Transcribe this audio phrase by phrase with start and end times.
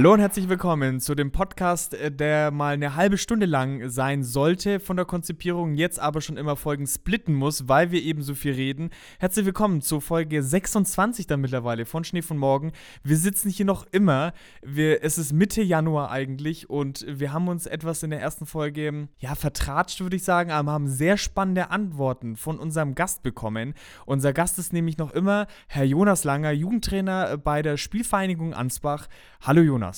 [0.00, 4.24] Hallo und herzlich willkommen zu dem Podcast, äh, der mal eine halbe Stunde lang sein
[4.24, 8.34] sollte von der Konzipierung, jetzt aber schon immer Folgen splitten muss, weil wir eben so
[8.34, 8.88] viel reden.
[9.18, 12.72] Herzlich willkommen zu Folge 26 dann mittlerweile von Schnee von Morgen.
[13.02, 14.32] Wir sitzen hier noch immer.
[14.62, 19.08] Wir, es ist Mitte Januar eigentlich und wir haben uns etwas in der ersten Folge,
[19.18, 23.74] ja, vertratscht, würde ich sagen, aber haben sehr spannende Antworten von unserem Gast bekommen.
[24.06, 29.06] Unser Gast ist nämlich noch immer Herr Jonas Langer, Jugendtrainer bei der Spielvereinigung Ansbach.
[29.42, 29.89] Hallo Jonas.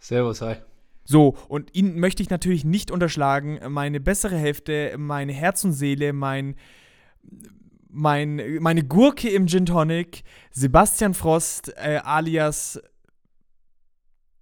[0.00, 0.56] Servus, hi.
[1.04, 3.58] So, und ihn möchte ich natürlich nicht unterschlagen.
[3.68, 6.54] Meine bessere Hälfte, meine Herz und Seele, mein,
[7.88, 10.22] mein, meine Gurke im Gin Tonic,
[10.52, 12.80] Sebastian Frost, äh, alias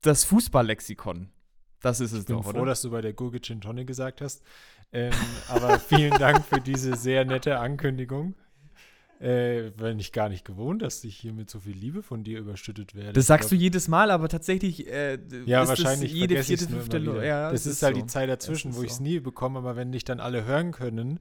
[0.03, 1.31] das Fußballlexikon.
[1.81, 2.67] Das ist es ich bin doch, froh, oder?
[2.67, 4.43] dass du bei der Gurke Gin Tonic gesagt hast.
[4.93, 5.13] Ähm,
[5.49, 8.35] aber vielen Dank für diese sehr nette Ankündigung.
[9.21, 12.39] Äh, bin ich gar nicht gewohnt, dass ich hier mit so viel Liebe von dir
[12.39, 13.15] überschüttet werde.
[13.15, 16.69] Das sagst du Ich jedes Mal, aber tatsächlich äh, Ja, ist wahrscheinlich es jede vierte,
[16.69, 16.99] fünfte.
[17.25, 18.03] Ja, das es ist, halt so.
[18.03, 19.03] die Zeit dazwischen, wo ist ich es so.
[19.03, 21.19] nie bekomme, aber wenn dich dann alle hören können,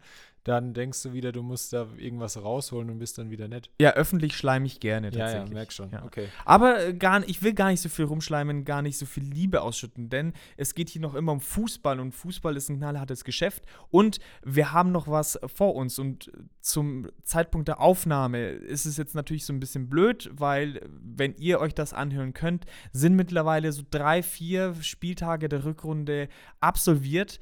[0.47, 3.69] dann denkst du wieder, du musst da irgendwas rausholen und bist dann wieder nett.
[3.81, 5.53] Ja, öffentlich schleime ich gerne Ja, ja, tatsächlich.
[5.53, 5.91] merk schon.
[5.91, 6.05] Ja.
[6.05, 6.27] Okay.
[6.45, 9.61] Aber äh, gar, ich will gar nicht so viel rumschleimen, gar nicht so viel Liebe
[9.61, 13.65] ausschütten, denn es geht hier noch immer um Fußball und Fußball ist ein knallhartes Geschäft
[13.89, 16.31] und wir haben noch was vor uns und
[16.61, 21.59] zum Zeitpunkt der Aufnahme ist es jetzt natürlich so ein bisschen blöd, weil wenn ihr
[21.59, 27.39] euch das anhören könnt, sind mittlerweile so drei, vier Spieltage der Rückrunde absolviert.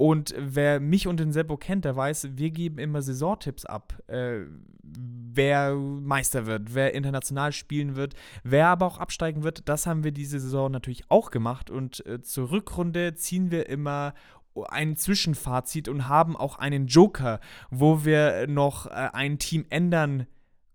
[0.00, 4.02] Und wer mich und den Seppo kennt, der weiß, wir geben immer Saisontipps ab.
[4.06, 4.46] Äh,
[4.82, 10.12] wer Meister wird, wer international spielen wird, wer aber auch absteigen wird, das haben wir
[10.12, 11.68] diese Saison natürlich auch gemacht.
[11.68, 14.14] Und äh, zur Rückrunde ziehen wir immer
[14.70, 17.38] ein Zwischenfazit und haben auch einen Joker,
[17.70, 20.26] wo wir noch äh, ein Team ändern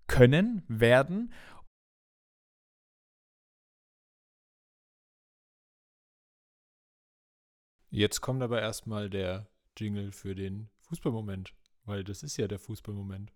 [0.05, 1.31] können, werden.
[7.95, 9.47] Jetzt kommt aber erstmal der
[9.77, 11.53] Jingle für den Fußballmoment,
[11.85, 13.31] weil das ist ja der Fußballmoment.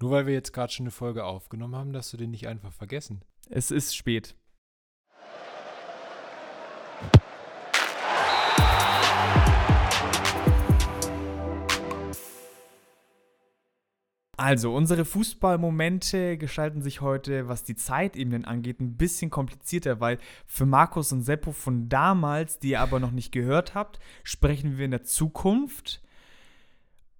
[0.00, 2.72] Nur weil wir jetzt gerade schon eine Folge aufgenommen haben, dass du den nicht einfach
[2.72, 3.24] vergessen.
[3.50, 4.36] Es ist spät.
[14.38, 20.64] Also, unsere Fußballmomente gestalten sich heute, was die Zeitebenen angeht, ein bisschen komplizierter, weil für
[20.64, 24.92] Markus und Seppo von damals, die ihr aber noch nicht gehört habt, sprechen wir in
[24.92, 26.00] der Zukunft.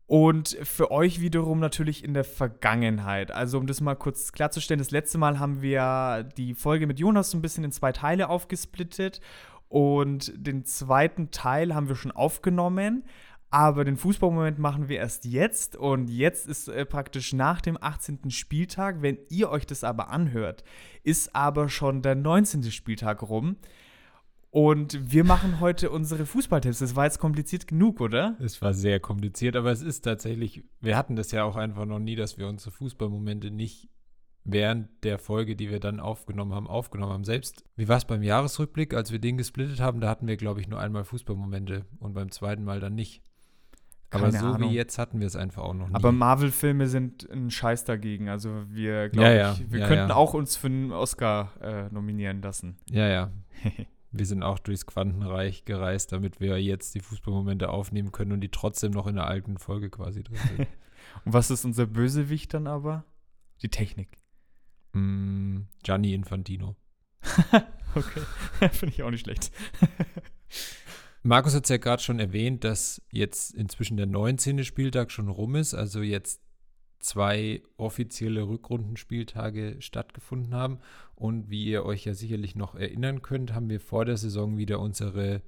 [0.07, 3.33] Und für euch wiederum natürlich in der Vergangenheit.
[3.33, 7.33] Also, um das mal kurz klarzustellen, das letzte Mal haben wir die Folge mit Jonas
[7.33, 9.21] so ein bisschen in zwei Teile aufgesplittet.
[9.69, 13.03] Und den zweiten Teil haben wir schon aufgenommen.
[13.51, 15.77] Aber den Fußballmoment machen wir erst jetzt.
[15.77, 18.31] Und jetzt ist äh, praktisch nach dem 18.
[18.31, 19.01] Spieltag.
[19.01, 20.65] Wenn ihr euch das aber anhört,
[21.03, 22.65] ist aber schon der 19.
[22.65, 23.57] Spieltag rum.
[24.51, 26.79] Und wir machen heute unsere Fußballtipps.
[26.79, 28.37] Das war jetzt kompliziert genug, oder?
[28.41, 31.99] Es war sehr kompliziert, aber es ist tatsächlich, wir hatten das ja auch einfach noch
[31.99, 33.91] nie, dass wir unsere Fußballmomente nicht
[34.45, 37.25] während der Folge, die wir dann aufgenommen haben, aufgenommen haben.
[37.25, 40.63] Selbst, wie war es beim Jahresrückblick, als wir den gesplittet haben, da hatten wir, glaube
[40.63, 43.23] ich, nur einmal Fußballmomente und beim zweiten Mal dann nicht.
[44.11, 44.71] Aber so Ahnung.
[44.71, 45.95] wie jetzt hatten wir es einfach auch noch nie.
[45.95, 48.29] Aber Marvel-Filme sind ein Scheiß dagegen.
[48.29, 51.93] Also wir, glaube Ja, ja, ich, wir ja, könnten auch uns für einen Oscar äh,
[51.93, 52.77] nominieren lassen.
[52.91, 53.31] ja, ja.
[54.11, 58.49] Wir sind auch durchs Quantenreich gereist, damit wir jetzt die Fußballmomente aufnehmen können und die
[58.49, 60.67] trotzdem noch in der alten Folge quasi drin sind.
[61.27, 63.05] Und was ist unser Bösewicht dann aber?
[63.61, 64.19] Die Technik.
[64.95, 66.75] mm, Gianni Infantino.
[67.95, 68.21] Okay,
[68.71, 69.51] finde ich auch nicht schlecht.
[71.23, 74.65] Markus hat es ja gerade schon erwähnt, dass jetzt inzwischen der 19.
[74.65, 76.41] Spieltag schon rum ist, also jetzt
[77.01, 80.79] zwei offizielle Rückrundenspieltage stattgefunden haben.
[81.15, 84.81] Und wie ihr euch ja sicherlich noch erinnern könnt, haben wir vor der Saison wieder
[84.81, 85.43] unsere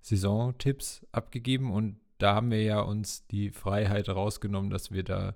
[0.00, 5.34] Saisontipps abgegeben und da haben wir ja uns die Freiheit rausgenommen, dass wir da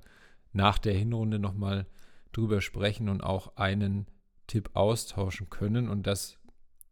[0.52, 1.86] nach der Hinrunde nochmal
[2.32, 4.06] drüber sprechen und auch einen
[4.46, 5.88] Tipp austauschen können.
[5.88, 6.38] Und das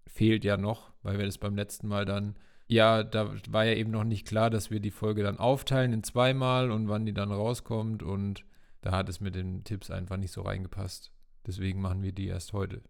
[0.07, 2.35] fehlt ja noch, weil wir das beim letzten Mal dann,
[2.67, 6.03] ja, da war ja eben noch nicht klar, dass wir die Folge dann aufteilen in
[6.03, 8.03] zweimal und wann die dann rauskommt.
[8.03, 8.45] Und
[8.81, 11.13] da hat es mit den Tipps einfach nicht so reingepasst.
[11.47, 12.83] Deswegen machen wir die erst heute.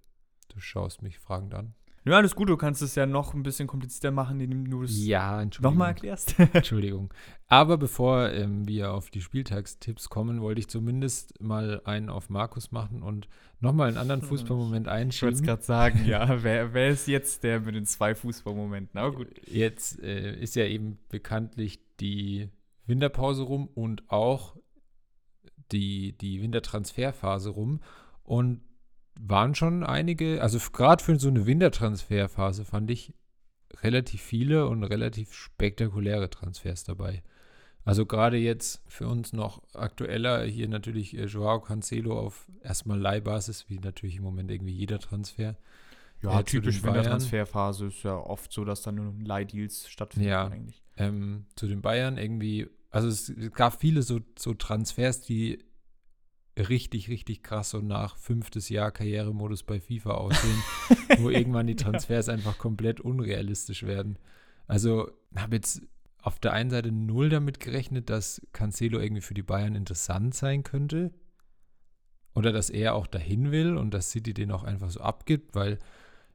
[0.48, 1.74] Du schaust mich fragend an.
[2.06, 5.06] Ja, alles gut, du kannst es ja noch ein bisschen komplizierter machen, indem du es
[5.06, 6.38] Ja, nochmal erklärst.
[6.52, 7.12] Entschuldigung.
[7.46, 12.72] Aber bevor ähm, wir auf die Spieltagstipps kommen, wollte ich zumindest mal einen auf Markus
[12.72, 13.26] machen und
[13.60, 15.42] nochmal einen anderen Fußballmoment Ich wollte es einschieben.
[15.42, 16.42] gerade sagen, ja.
[16.42, 19.00] Wer, wer ist jetzt der mit den zwei Fußballmomenten?
[19.00, 19.28] Aber gut.
[19.48, 22.50] Jetzt äh, ist ja eben bekanntlich die
[22.86, 24.56] Winterpause rum und auch
[25.72, 27.80] die, die Wintertransferphase rum.
[28.24, 28.60] Und
[29.18, 33.14] waren schon einige, also gerade für so eine Wintertransferphase fand ich
[33.82, 37.22] relativ viele und relativ spektakuläre Transfers dabei.
[37.84, 43.68] Also gerade jetzt für uns noch aktueller hier natürlich äh, Joao Cancelo auf erstmal Leihbasis,
[43.68, 45.56] wie natürlich im Moment irgendwie jeder Transfer.
[46.22, 47.10] Ja, Äh, typisch den in der Bayern.
[47.10, 50.46] Transferphase ist ja oft so, dass dann nur Leihdeals stattfinden Ja.
[50.46, 50.82] eigentlich.
[50.96, 55.58] ähm, zu den Bayern irgendwie, also es gab viele so, so Transfers, die
[56.56, 60.62] richtig, richtig krass so nach fünftes Jahr Karrieremodus bei FIFA aussehen,
[61.18, 64.18] wo irgendwann die Transfers einfach komplett unrealistisch werden.
[64.66, 65.82] Also habe jetzt
[66.22, 70.62] auf der einen Seite null damit gerechnet, dass Cancelo irgendwie für die Bayern interessant sein
[70.62, 71.12] könnte.
[72.34, 75.78] Oder dass er auch dahin will und dass City den auch einfach so abgibt, weil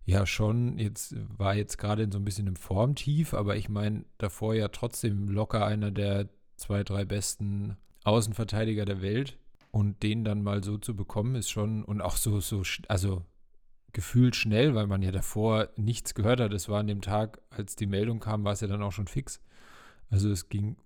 [0.06, 4.06] ja schon, jetzt war jetzt gerade in so ein bisschen im Formtief, aber ich meine,
[4.18, 9.38] davor ja trotzdem locker einer der zwei, drei besten Außenverteidiger der Welt.
[9.72, 13.24] Und den dann mal so zu bekommen, ist schon, und auch so, so, also
[13.94, 16.54] gefühlt schnell, weil man ja davor nichts gehört hat.
[16.54, 19.08] Es war an dem Tag, als die Meldung kam, war es ja dann auch schon
[19.08, 19.42] fix.
[20.10, 20.78] Also es ging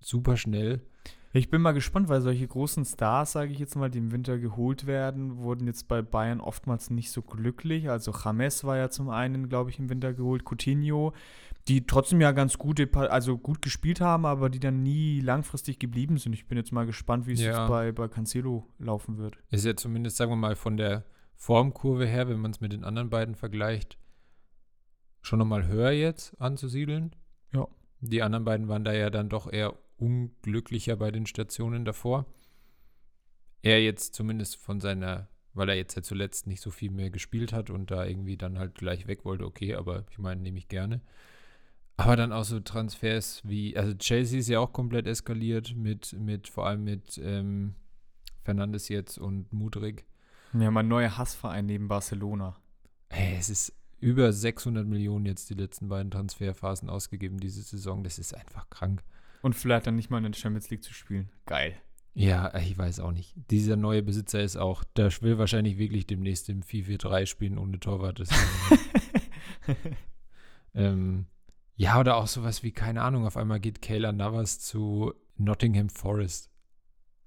[0.00, 0.82] super schnell.
[1.32, 4.38] Ich bin mal gespannt, weil solche großen Stars, sage ich jetzt mal, die im Winter
[4.38, 7.90] geholt werden, wurden jetzt bei Bayern oftmals nicht so glücklich.
[7.90, 11.12] Also James war ja zum einen, glaube ich, im Winter geholt, Coutinho,
[11.68, 16.16] die trotzdem ja ganz gute, also gut gespielt haben, aber die dann nie langfristig geblieben
[16.16, 16.32] sind.
[16.32, 17.68] Ich bin jetzt mal gespannt, wie es Ja.
[17.68, 19.36] bei, bei Cancelo laufen wird.
[19.50, 22.84] Ist ja zumindest, sagen wir mal, von der Formkurve her, wenn man es mit den
[22.84, 23.98] anderen beiden vergleicht,
[25.20, 27.14] schon nochmal höher jetzt anzusiedeln.
[27.52, 27.66] Ja.
[28.00, 32.26] Die anderen beiden waren da ja dann doch eher unglücklicher bei den Stationen davor.
[33.62, 37.52] Er jetzt zumindest von seiner, weil er jetzt ja zuletzt nicht so viel mehr gespielt
[37.52, 40.68] hat und da irgendwie dann halt gleich weg wollte, okay, aber ich meine, nehme ich
[40.68, 41.00] gerne.
[41.96, 46.46] Aber dann auch so Transfers wie, also Chelsea ist ja auch komplett eskaliert mit, mit
[46.46, 47.74] vor allem mit ähm,
[48.44, 50.04] Fernandes jetzt und Mudrik.
[50.52, 52.56] Ja, mein neuer Hassverein neben Barcelona.
[53.10, 58.04] Hey, es ist über 600 Millionen jetzt die letzten beiden Transferphasen ausgegeben diese Saison.
[58.04, 59.02] Das ist einfach krank.
[59.46, 61.30] Und vielleicht dann nicht mal in der Champions League zu spielen.
[61.46, 61.74] Geil.
[62.14, 63.32] Ja, ich weiß auch nicht.
[63.50, 68.20] Dieser neue Besitzer ist auch, der will wahrscheinlich wirklich demnächst im 4-4-3 spielen ohne Torwart.
[70.74, 71.26] Ähm,
[71.76, 76.50] ja, oder auch sowas wie, keine Ahnung, auf einmal geht Kayla Navas zu Nottingham Forest.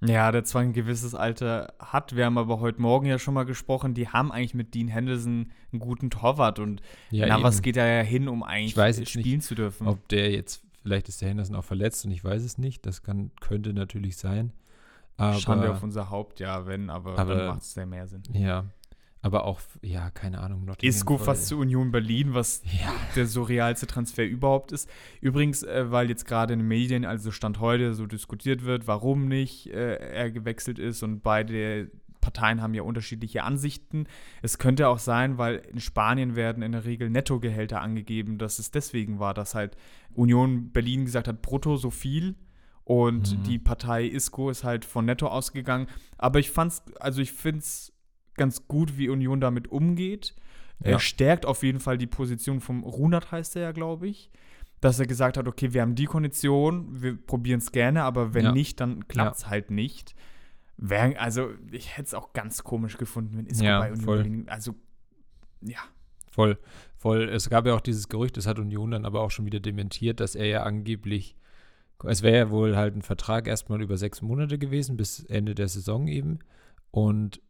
[0.02, 2.16] Ja, der zwar ein gewisses Alter hat.
[2.16, 5.52] Wir haben aber heute Morgen ja schon mal gesprochen, die haben eigentlich mit Dean Henderson
[5.74, 7.64] einen guten Torwart und Ja, Navas eben.
[7.64, 9.88] geht da ja hin, um eigentlich spielen zu dürfen.
[9.88, 12.86] Ob der jetzt, vielleicht ist der Henderson auch verletzt und ich weiß es nicht.
[12.86, 14.54] Das kann, könnte natürlich sein.
[15.18, 18.24] Aber, Schande auf unser Haupt, ja, wenn, aber, Aber- dann macht es sehr mehr Sinn.
[18.34, 18.66] Ja,
[19.22, 20.64] aber auch, ja, keine Ahnung.
[20.64, 24.90] Nottingham Isco fast zu Union Berlin, was Ja, der surrealste Transfer überhaupt ist.
[25.20, 29.28] Übrigens, äh, weil jetzt gerade in den Medien, also Stand heute, so diskutiert wird, warum
[29.28, 31.92] nicht äh, er gewechselt ist und beide
[32.22, 34.06] Parteien haben ja unterschiedliche Ansichten.
[34.42, 38.72] Es könnte auch sein, weil in Spanien werden in der Regel Nettogehälter angegeben, dass es
[38.72, 39.76] deswegen war, dass halt
[40.14, 42.36] Union Berlin gesagt hat, brutto so viel
[42.84, 43.44] und Mhm.
[43.44, 45.88] die Partei Isco ist halt von Netto ausgegangen.
[46.18, 47.94] Aber ich fand's, also ich finde es
[48.36, 50.36] ganz gut, wie Union damit umgeht.
[50.82, 51.00] Er Ja.
[51.00, 54.32] stärkt auf jeden Fall die Position vom Runert, heißt er ja, glaube ich.
[54.82, 58.46] Dass er gesagt hat, okay, wir haben die Kondition, wir probieren es gerne, aber wenn
[58.46, 58.52] Ja.
[58.54, 60.16] nicht, dann klappt es halt nicht.
[60.78, 64.18] Wär, also, ich hätte es auch ganz komisch gefunden, wenn Isco Ja, bei Union voll.
[64.20, 64.74] Berlin- Also,
[65.62, 65.80] ja.
[66.32, 66.58] voll,
[67.00, 67.24] voll.
[67.30, 70.20] Es gab ja auch dieses Gerücht, das hat Union dann aber auch schon wieder dementiert,
[70.20, 71.36] dass er ja angeblich,
[72.06, 75.68] es wäre ja wohl halt ein Vertrag erstmal über sechs Monate gewesen, bis Ende der
[75.70, 76.40] Saison eben.
[76.92, 77.42] Und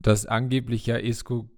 [0.00, 1.50] dass angeblich ja Isco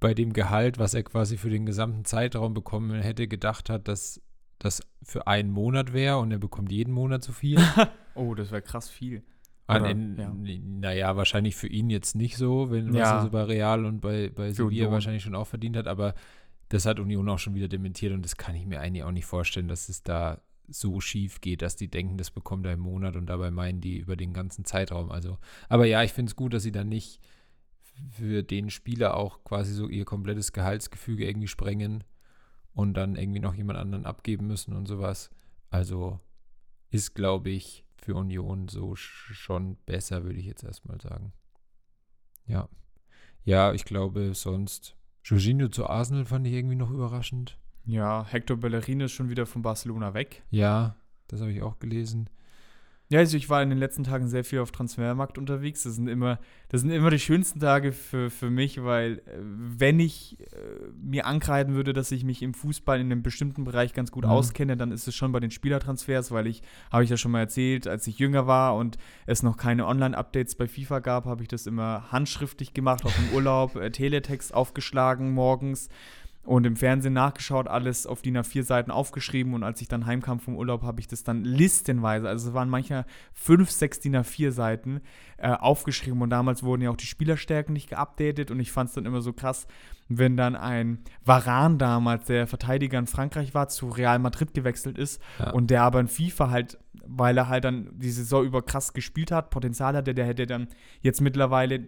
[0.00, 4.20] bei dem Gehalt, was er quasi für den gesamten Zeitraum bekommen hätte, gedacht hat, dass
[4.58, 7.58] das für einen Monat wäre und er bekommt jeden Monat so viel.
[8.14, 9.22] Oh, das wäre krass viel.
[9.68, 10.32] An, Oder, in, ja.
[10.80, 13.16] Naja, wahrscheinlich für ihn jetzt nicht so, wenn was Ja.
[13.18, 16.14] er so bei Real und bei, bei Sevilla wahrscheinlich schon auch verdient hat, aber
[16.68, 19.26] das hat Union auch schon wieder dementiert und das kann ich mir eigentlich auch nicht
[19.26, 23.16] vorstellen, dass es da so schief geht, dass die denken, das bekommt er im Monat
[23.16, 25.10] und dabei meinen die über den ganzen Zeitraum.
[25.10, 27.20] Also, aber ja, ich finde es gut, dass sie dann nicht
[28.10, 32.04] für den Spieler auch quasi so ihr komplettes Gehaltsgefüge irgendwie sprengen
[32.74, 35.30] und dann irgendwie noch jemand anderen abgeben müssen und sowas.
[35.70, 36.20] Also
[36.90, 41.32] ist, glaube ich, für Union so sch- schon besser, würde ich jetzt erstmal sagen.
[42.46, 42.68] Ja.
[43.44, 44.94] Ja, ich glaube sonst.
[45.24, 47.58] Jorginho zu Arsenal fand ich irgendwie noch überraschend.
[47.84, 50.42] Ja, Hector Bellerin ist schon wieder von Barcelona weg.
[50.50, 50.96] Ja,
[51.26, 52.28] das habe ich auch gelesen.
[53.10, 55.84] Ja, also ich war in den letzten Tagen sehr viel auf Transfermarkt unterwegs.
[55.84, 56.38] Das sind immer,
[56.68, 60.44] das sind immer die schönsten Tage für, für mich, weil äh, wenn ich äh,
[61.00, 64.30] mir ankreiden würde, dass ich mich im Fußball in einem bestimmten Bereich ganz gut Mhm.
[64.30, 66.62] auskenne, dann ist es schon bei den Spielertransfers, weil ich,
[66.92, 70.54] habe ich ja schon mal erzählt, als ich jünger war und es noch keine Online-Updates
[70.56, 75.32] bei FIFA gab, habe ich das immer handschriftlich gemacht, auch im Urlaub, äh, Teletext aufgeschlagen
[75.32, 75.88] morgens
[76.44, 80.40] und im Fernsehen nachgeschaut, alles auf DIN A4 Seiten aufgeschrieben und als ich dann heimkam
[80.40, 83.04] vom Urlaub, habe ich das dann listenweise, also es waren manchmal
[83.34, 85.02] fünf, sechs DIN A4 Seiten
[85.36, 88.94] äh, aufgeschrieben und damals wurden ja auch die Spielerstärken nicht geupdatet und ich fand es
[88.94, 89.66] dann immer so krass,
[90.08, 95.20] wenn dann ein Varan damals, der Verteidiger in Frankreich war, zu Real Madrid gewechselt ist
[95.38, 95.50] Ja.
[95.50, 99.30] und der aber in FIFA halt, weil er halt dann die Saison über krass gespielt
[99.32, 100.68] hat, Potenzial hatte, der hätte dann
[101.02, 101.84] jetzt mittlerweile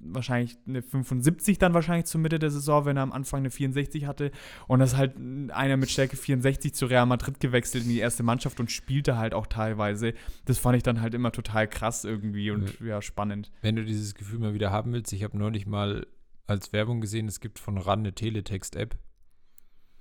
[0.00, 4.06] wahrscheinlich eine 75 dann wahrscheinlich zur Mitte der Saison, wenn er am Anfang eine 64
[4.06, 4.30] hatte.
[4.66, 8.22] Und das ist halt einer mit Stärke 64 zu Real Madrid gewechselt in die erste
[8.22, 10.14] Mannschaft und spielte halt auch teilweise.
[10.46, 13.50] Das fand ich dann halt immer total krass irgendwie und ja, spannend.
[13.62, 16.06] Wenn du dieses Gefühl mal wieder haben willst, ich habe neulich mal
[16.46, 18.98] als Werbung gesehen, es gibt von RAN eine Teletext-App.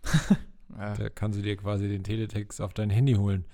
[0.78, 3.46] Ja, Da kannst du dir quasi den Teletext auf dein Handy holen.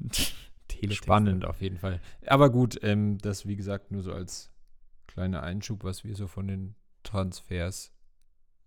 [0.68, 1.04] Teletext.
[1.04, 2.00] Spannend auf jeden Fall.
[2.26, 4.51] Aber gut, ähm, das wie gesagt nur so als
[5.12, 7.92] kleiner Einschub, was wir so von den Transfers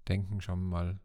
[0.07, 0.41] denken.
[0.41, 0.99] Schauen wir mal,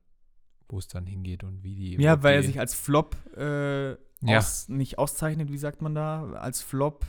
[0.69, 2.03] wo es dann hingeht und wie die.
[2.03, 3.99] Ja, weil er sich als Flop äh, Ja.
[4.39, 7.07] aus, nicht auszeichnet, wie sagt man da, als Flop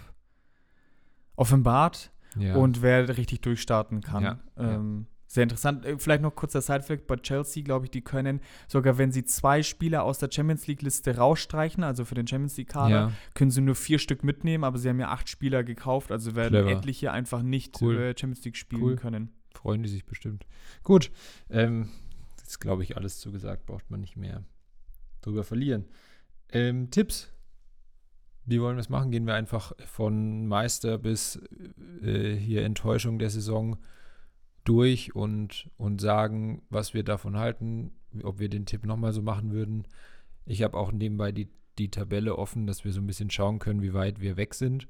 [1.35, 2.55] offenbart ja.
[2.55, 4.23] und wer richtig durchstarten kann.
[4.23, 4.75] Ja, ja.
[4.75, 5.85] Ähm, Sehr interessant.
[5.85, 9.63] Äh, Vielleicht noch kurzer Sidefact bei Chelsea, glaube ich, die können sogar, wenn sie zwei
[9.63, 13.75] Spieler aus der Champions League-Liste rausstreichen, also für den Champions League-Kader, ja, können sie nur
[13.75, 16.77] vier Stück mitnehmen, aber sie haben ja acht Spieler gekauft, also werden Clever.
[16.77, 17.95] etliche einfach nicht Cool.
[17.97, 18.95] äh, Champions League spielen Cool.
[18.97, 19.29] können.
[19.55, 20.45] freuen die sich bestimmt.
[20.83, 21.11] Gut,
[21.49, 21.87] ähm,
[22.37, 24.43] das ist, glaube ich, alles zugesagt, braucht man nicht mehr
[25.21, 25.85] drüber verlieren.
[26.51, 27.31] Ähm, Tipps.
[28.45, 29.11] Wie wollen wir es machen?
[29.11, 31.39] Gehen wir einfach von Meister bis
[32.01, 33.77] äh, hier Enttäuschung der Saison
[34.63, 37.91] durch und, und sagen, was wir davon halten,
[38.23, 39.87] ob wir den Tipp nochmal so machen würden.
[40.45, 43.81] Ich habe auch nebenbei die, die Tabelle offen, dass wir so ein bisschen schauen können,
[43.81, 44.87] wie weit wir weg sind.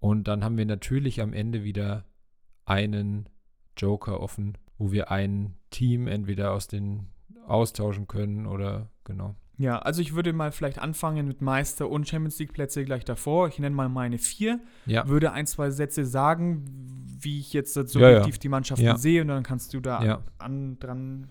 [0.00, 2.04] Und dann haben wir natürlich am Ende wieder
[2.64, 3.28] einen
[3.76, 7.06] Joker offen, wo wir ein Team entweder aus den
[7.46, 9.34] austauschen können oder genau.
[9.60, 13.48] Ja, also ich würde mal vielleicht anfangen mit Meister und Champions League Plätze gleich davor.
[13.48, 16.64] Ich nenne mal meine vier, Ja, würde ein, zwei Sätze sagen,
[17.20, 18.16] wie ich jetzt so Ja, ja.
[18.18, 18.96] objektiv die Mannschaften Ja.
[18.96, 20.22] sehe und dann kannst du da Ja.
[20.38, 21.28] an, dran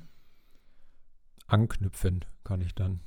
[1.47, 2.99] anknüpfen kann ich dann.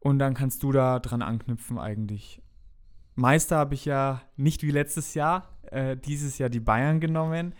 [0.00, 2.42] und dann kannst du da dran anknüpfen eigentlich.
[3.16, 7.54] Meister habe ich ja nicht wie letztes Jahr, äh, dieses Jahr die Bayern genommen.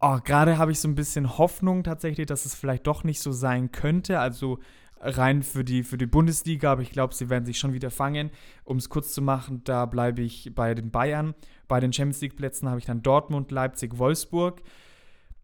[0.00, 3.32] Oh, gerade habe ich so ein bisschen Hoffnung tatsächlich, dass es vielleicht doch nicht so
[3.32, 4.18] sein könnte.
[4.20, 4.58] Also
[5.02, 8.30] rein für die, für die Bundesliga, aber ich glaube, sie werden sich schon wieder fangen.
[8.64, 11.34] Um es kurz zu machen, da bleibe ich bei den Bayern.
[11.68, 14.62] Bei den Champions League-Plätzen habe ich dann Dortmund, Leipzig, Wolfsburg.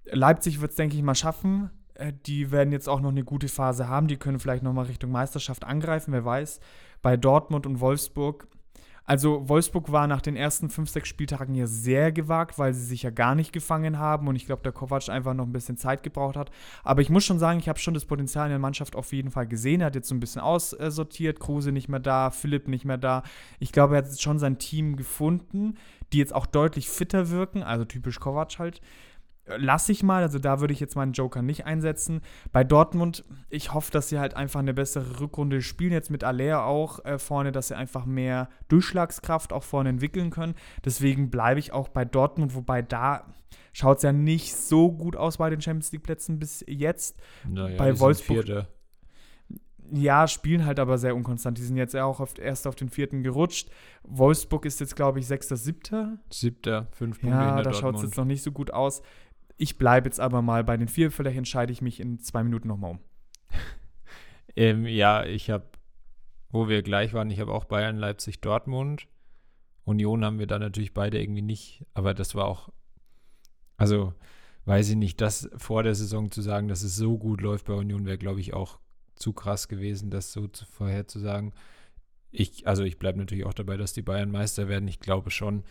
[0.05, 1.71] Leipzig wird es, denke ich, mal schaffen.
[1.95, 4.07] Äh, Die werden jetzt auch noch eine gute Phase haben.
[4.07, 6.61] Die können vielleicht noch mal Richtung Meisterschaft angreifen, wer weiß.
[7.03, 8.47] Bei Dortmund und Wolfsburg.
[9.09, 13.05] Also Wolfsburg war nach den ersten fünf, sechs Spieltagen ja sehr gewagt, weil sie sich
[13.05, 16.03] ja gar nicht gefangen haben und ich glaube, der Kovac einfach noch ein bisschen Zeit
[16.03, 16.51] gebraucht hat.
[16.85, 19.31] Aber ich muss schon sagen, ich habe schon das Potenzial in der Mannschaft auf jeden
[19.31, 19.81] Fall gesehen.
[19.81, 23.23] Er hat jetzt so ein bisschen aussortiert, Kruse nicht mehr da, Philipp nicht mehr da.
[23.61, 25.79] Ich glaube, er hat jetzt schon sein Team gefunden,
[26.13, 28.83] die jetzt auch deutlich fitter wirken, also typisch Kovac halt
[29.57, 30.23] lasse ich mal.
[30.23, 32.21] Also da würde ich jetzt meinen Joker nicht einsetzen.
[32.53, 35.93] Bei Dortmund, ich hoffe, dass sie halt einfach eine bessere Rückrunde spielen.
[35.93, 40.55] Jetzt mit Aller auch äh, vorne, dass sie einfach mehr Durchschlagskraft auch vorne entwickeln können.
[40.85, 43.27] Deswegen bleibe ich auch bei Dortmund, wobei da
[43.73, 47.17] schaut es ja nicht so gut aus bei den Champions League Plätzen bis jetzt.
[47.49, 48.69] Naja, Bei Wolfsburg- Vierte.
[49.91, 51.57] Ja, spielen halt aber sehr unkonstant.
[51.57, 53.71] Die sind jetzt ja auch auf, erst auf den vierten gerutscht.
[54.03, 56.19] Wolfsburg ist jetzt, glaube ich, sechster, siebter.
[56.31, 59.01] Siebter, fünf Punkte Ja, da schaut es jetzt noch nicht so gut aus.
[59.59, 61.11] Ich bleibe jetzt aber mal bei den vier.
[61.11, 63.01] Vielleicht entscheide ich mich in zwei Minuten nochmal um.
[64.57, 65.67] Ähm, ja, ich habe,
[66.51, 69.07] wo wir gleich waren, ich habe auch Bayern, Leipzig, Dortmund.
[69.85, 72.69] Union haben wir da natürlich beide irgendwie nicht, aber das war auch,
[73.77, 74.15] also
[74.65, 77.75] weiß ich nicht, das vor der Saison zu sagen, dass es so gut läuft bei
[77.75, 78.81] Union, wäre, glaube ich, auch
[79.15, 81.53] zu krass gewesen, das so zu, vorherzusagen.
[82.33, 84.89] Ich, also ich bleibe natürlich auch dabei, dass die Bayern Meister werden.
[84.89, 85.63] Ich glaube schon,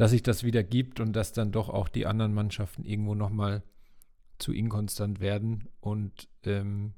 [0.00, 3.62] dass sich das wieder gibt und dass dann doch auch die anderen Mannschaften irgendwo nochmal
[4.38, 5.68] zu inkonstant werden.
[5.80, 6.94] Und ähm,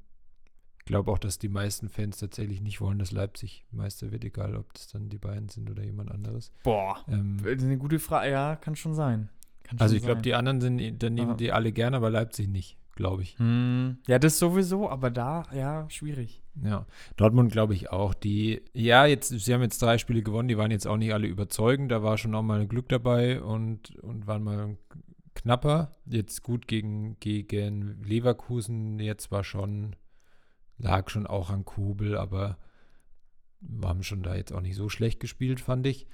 [0.79, 4.55] ich glaube auch, dass die meisten Fans tatsächlich nicht wollen, dass Leipzig Meister wird, egal
[4.55, 6.53] ob das dann die Bayern sind oder jemand anderes.
[6.63, 7.03] Boah.
[7.09, 8.31] Ähm, Das ist eine gute Frage.
[8.31, 9.27] Ja, kann schon sein.
[9.63, 11.35] Kann also schon ich glaube, die anderen sind, dann nehmen Aha.
[11.35, 12.77] die alle gerne, aber Leipzig nicht.
[12.95, 13.37] Glaube ich.
[13.39, 13.97] Hm.
[14.07, 16.43] Ja, das sowieso, aber da, ja, schwierig.
[16.63, 16.85] Ja,
[17.17, 18.13] Dortmund glaube ich auch.
[18.13, 21.27] Die, ja, jetzt, sie haben jetzt drei Spiele gewonnen, die waren jetzt auch nicht alle
[21.27, 21.91] überzeugend.
[21.91, 24.77] Da war schon auch mal Glück dabei und, und waren mal
[25.33, 25.91] knapper.
[26.05, 29.95] Jetzt gut gegen, gegen Leverkusen, jetzt war schon,
[30.77, 32.57] lag schon auch an Kobel, aber
[33.83, 36.07] haben schon da jetzt auch nicht so schlecht gespielt, fand ich.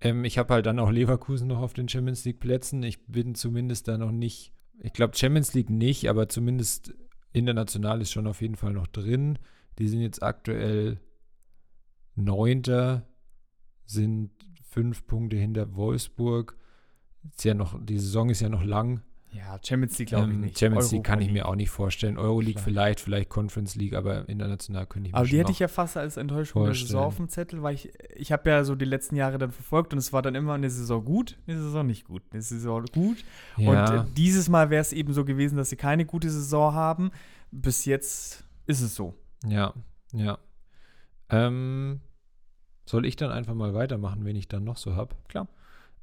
[0.00, 2.82] Ähm, ich habe halt dann auch Leverkusen noch auf den Champions League Plätzen.
[2.82, 6.94] Ich bin zumindest da noch nicht, ich glaube Champions League nicht, aber zumindest
[7.32, 9.38] international ist schon auf jeden Fall noch drin.
[9.78, 11.00] Die sind jetzt aktuell
[12.14, 13.08] Neunter,
[13.86, 14.30] sind
[14.62, 16.56] fünf Punkte hinter Wolfsburg.
[17.28, 19.02] Ist ja noch, die Saison ist ja noch lang.
[19.36, 20.58] Ja, Champions League glaube ich Ähm, nicht.
[20.58, 21.34] Champions League Europa kann ich League.
[21.34, 22.16] mir auch nicht vorstellen.
[22.18, 25.66] Euroleague vielleicht, vielleicht Conference League, aber international könnte ich mir Aber die hätte ich ja
[25.68, 26.74] fast als Enttäuschung der.
[26.74, 29.92] Saison auf dem Zettel, weil ich, ich habe ja so die letzten Jahre dann verfolgt
[29.92, 33.24] und es war dann immer eine Saison gut, eine Saison nicht gut, eine Saison gut.
[33.56, 36.72] Und ja, äh, dieses Mal wäre es eben so gewesen, dass sie keine gute Saison
[36.72, 37.10] haben.
[37.50, 39.14] Bis jetzt ist es so.
[39.46, 39.74] ja,
[40.12, 40.38] ja.
[41.30, 42.00] Ähm,
[42.86, 45.14] soll ich dann einfach mal weitermachen, wen ich dann noch so habe?
[45.28, 45.48] Klar.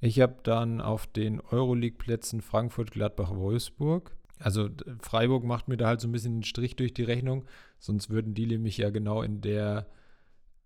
[0.02, 4.16] Ich habe dann auf den Euroleague-Plätzen Frankfurt, Gladbach, Wolfsburg.
[4.40, 7.46] Also Freiburg macht mir da halt so ein bisschen einen Strich durch die Rechnung,
[7.78, 9.86] sonst würden die nämlich ja genau in der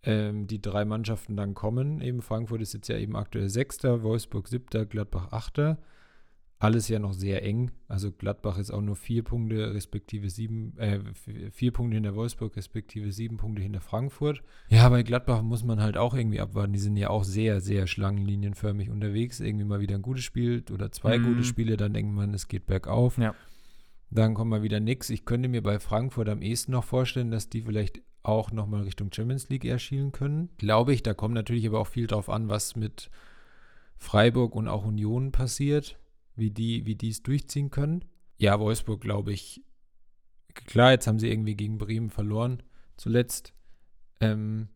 [0.03, 1.99] ähm, die drei Mannschaften dann kommen.
[1.99, 5.79] Eben Frankfurt ist jetzt ja eben aktuell Sechster, Wolfsburg Siebter, Gladbach Achter.
[6.57, 7.71] Alles ja noch sehr eng.
[7.89, 10.99] Also Gladbach ist auch nur vier Punkte, respektive sieben, äh,
[11.51, 14.41] vier Punkte hinter Wolfsburg, respektive sieben Punkte hinter Frankfurt.
[14.69, 16.71] Ja, bei Gladbach muss man halt auch irgendwie abwarten.
[16.71, 19.41] Die sind ja auch sehr, sehr schlangenlinienförmig unterwegs.
[19.41, 21.23] Irgendwie mal wieder ein gutes Spiel oder zwei Mhm.
[21.25, 23.17] gute Spiele, dann denkt man, es geht bergauf.
[23.17, 23.35] Ja.
[24.09, 25.09] Dann kommt mal wieder nix.
[25.09, 29.11] Ich könnte mir bei Frankfurt am ehesten noch vorstellen, dass die vielleicht auch nochmal Richtung
[29.11, 30.49] Champions League eher schielen können.
[30.57, 31.03] Glaube ich.
[31.03, 33.09] Da kommt natürlich aber auch viel drauf an, was mit
[33.97, 35.97] Freiburg und auch Union passiert,
[36.35, 38.05] wie die, wie es durchziehen können.
[38.37, 39.63] Ja, Wolfsburg, glaube ich.
[40.53, 42.63] Klar, jetzt haben sie irgendwie gegen Bremen verloren,
[42.97, 43.53] zuletzt.
[44.21, 44.69] Ähm,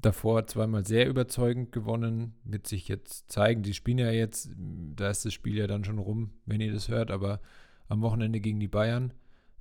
[0.00, 3.62] davor zweimal sehr überzeugend gewonnen, wird sich jetzt zeigen.
[3.62, 6.88] Die spielen ja jetzt, da ist das Spiel ja dann schon rum, wenn ihr das
[6.88, 7.40] hört, aber
[7.88, 9.14] am Wochenende gegen die Bayern,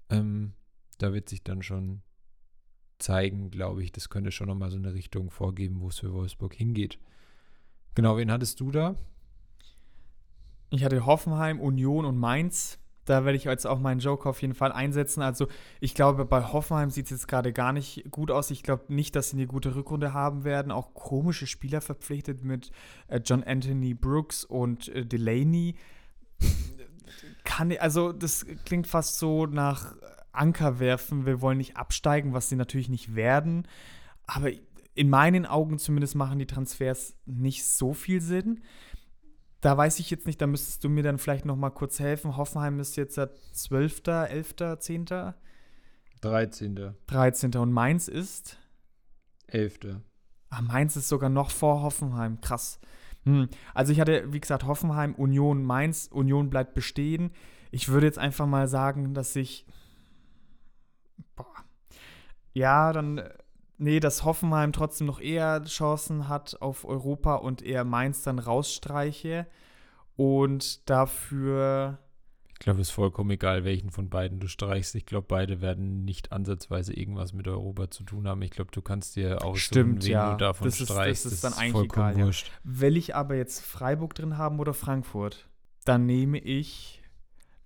[0.10, 0.54] ähm,
[0.98, 2.02] da wird sich dann schon
[3.00, 3.92] zeigen, glaube ich.
[3.92, 7.00] Das könnte schon nochmal so eine Richtung vorgeben, wo es für Wolfsburg hingeht.
[7.96, 8.96] Genau, wen hattest du da?
[10.70, 12.80] Ich hatte Hoffenheim, Union und Mainz.
[13.06, 15.22] Da werde ich jetzt auch meinen Joker auf jeden Fall einsetzen.
[15.22, 15.48] Also
[15.80, 18.52] ich glaube, bei Hoffenheim sieht es jetzt gerade gar nicht gut aus.
[18.52, 20.74] Ich glaube nicht, dass sie eine gute Rückrunde haben werden.
[20.74, 22.72] Auch komische Spieler verpflichtet mit
[23.08, 25.76] äh, John Anthony Brooks und äh, Delaney.
[27.46, 29.96] Kann, also das klingt fast so nach
[30.34, 31.26] Anker werfen.
[31.26, 33.70] Wir wollen nicht absteigen, was sie natürlich nicht werden.
[34.26, 34.52] Aber
[34.96, 38.64] in meinen Augen zumindest machen die Transfers nicht so viel Sinn.
[39.62, 42.38] Da weiß ich jetzt nicht, da müsstest du mir dann vielleicht noch mal kurz helfen.
[42.38, 45.06] Hoffenheim ist jetzt der 12., 11., 10.,
[46.22, 46.94] 13.
[47.08, 47.56] 13.
[47.56, 48.58] und Mainz ist.
[49.48, 49.80] 11.
[50.50, 52.40] Ah, Mainz ist sogar noch vor Hoffenheim.
[52.42, 52.80] Krass.
[53.24, 53.50] Hm.
[53.74, 56.08] Also ich hatte, wie gesagt, Hoffenheim, Union, Mainz.
[56.12, 57.32] Union bleibt bestehen.
[57.72, 59.66] Ich würde jetzt einfach mal sagen, dass ich.
[61.36, 61.66] Boah.
[62.54, 63.22] Ja, dann.
[63.78, 69.46] Nee, dass Hoffenheim trotzdem noch eher Chancen hat auf Europa und eher Mainz dann rausstreiche.
[70.16, 72.00] Und dafür.
[72.54, 74.96] Ich glaube, es ist vollkommen egal, welchen von beiden du streichst.
[74.96, 78.42] Ich glaube, beide werden nicht ansatzweise irgendwas mit Europa zu tun haben.
[78.42, 80.32] Ich glaube, du kannst dir aussuchen, Stimmt, wen ja.
[80.32, 81.26] du davon Das ist- das streichst.
[81.28, 82.26] ist dann eigentlich vollkommen egal, ja.
[82.26, 82.52] wurscht.
[82.64, 85.48] Will ich aber jetzt Freiburg drin haben oder Frankfurt,
[85.86, 87.04] dann nehme ich,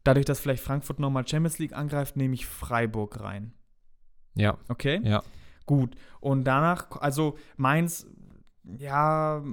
[0.04, 3.54] dadurch, dass vielleicht Frankfurt nochmal Champions League angreift, nehme ich Freiburg rein.
[4.36, 5.00] Ja, Okay?
[5.06, 5.24] ja.
[5.66, 5.96] Gut.
[6.20, 8.06] Und danach, also Mainz,
[8.64, 9.44] ja,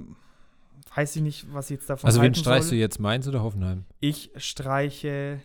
[0.95, 2.79] weiß ich nicht, was ich jetzt davon Also wen streichst du soll.
[2.79, 2.99] jetzt?
[2.99, 3.85] Mainz oder Hoffenheim?
[3.99, 5.39] Ich streiche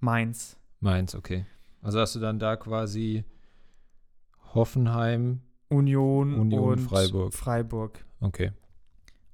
[0.00, 0.56] Mainz.
[0.80, 1.46] Mainz, okay.
[1.82, 3.24] Also hast du dann da quasi
[4.54, 7.34] Hoffenheim, Union, Union, und Freiburg.
[7.34, 8.04] Freiburg.
[8.20, 8.52] okay.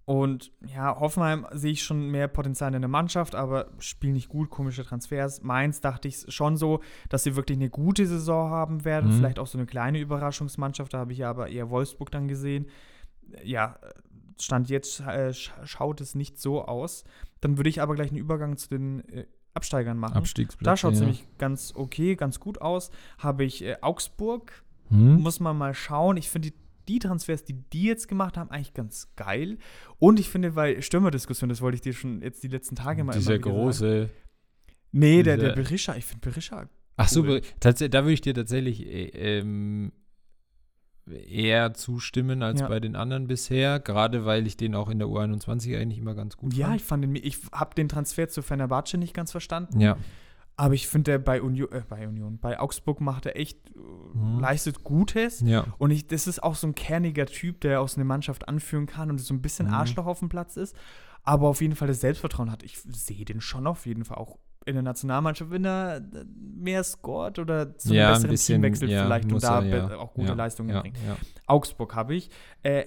[0.06, 4.50] Und ja, Hoffenheim sehe ich schon mehr Potenzial in der Mannschaft, aber spielen nicht gut,
[4.50, 5.42] komische Transfers.
[5.42, 9.10] Mainz dachte ich schon so, dass sie wirklich eine gute Saison haben werden.
[9.10, 9.18] Mhm.
[9.18, 12.66] Vielleicht auch so eine kleine Überraschungsmannschaft, da habe ich ja aber eher Wolfsburg dann gesehen.
[13.42, 13.78] Ja,
[14.38, 17.04] Stand jetzt äh, sch schaut es nicht so aus.
[17.40, 20.16] Dann würde ich aber gleich einen Übergang zu den äh, Absteigern machen.
[20.60, 21.06] Da schaut es ja.
[21.06, 22.90] nämlich ganz okay, ganz gut aus.
[23.18, 25.20] Habe ich äh, Augsburg, Hm?
[25.20, 26.16] muss man mal schauen.
[26.16, 26.56] Ich finde die,
[26.88, 29.58] die Transfers, die die jetzt gemacht haben, eigentlich ganz geil.
[29.98, 33.12] Und ich finde, weil Stürmerdiskussion, das wollte ich dir schon jetzt die letzten Tage mal
[33.12, 33.62] Dieser immer wieder Sagen.
[33.64, 34.10] große.
[34.92, 36.68] Nee, der, der dieser- Berisha, ich finde Berisha.
[36.96, 37.40] Ach so, Cool.
[37.40, 39.92] be- tats- da würde ich dir tatsächlich äh, ähm,
[41.06, 42.68] eher zustimmen als Ja.
[42.68, 46.36] bei den anderen bisher, gerade weil ich den auch in der U21 eigentlich immer ganz
[46.36, 46.76] gut Ja, fand.
[46.80, 49.80] ich fand den, ich habe den Transfer zu Fenerbahce nicht ganz verstanden.
[49.80, 49.98] Ja,
[50.56, 53.78] Aber ich finde, der bei Union, äh, bei Union, bei Augsburg macht er echt, äh,
[54.16, 54.38] Mhm.
[54.40, 55.40] leistet Gutes.
[55.40, 55.66] ja.
[55.78, 59.10] Und ich, das ist auch so ein kerniger Typ, der aus einer Mannschaft anführen kann
[59.10, 59.74] und so ein bisschen Mhm.
[59.74, 60.76] Arschloch auf dem Platz ist,
[61.24, 62.62] aber auf jeden Fall das Selbstvertrauen hat.
[62.62, 66.02] Ich sehe den schon auf jeden Fall auch in der Nationalmannschaft, wenn er äh,
[66.38, 69.60] mehr scored oder zu einem ja, ein besseren bisschen, Team wechselt ja, vielleicht und da
[69.62, 69.96] er, ja.
[69.98, 70.96] auch gute Leistungen bringt.
[71.46, 72.30] Augsburg habe ich.
[72.62, 72.84] Äh,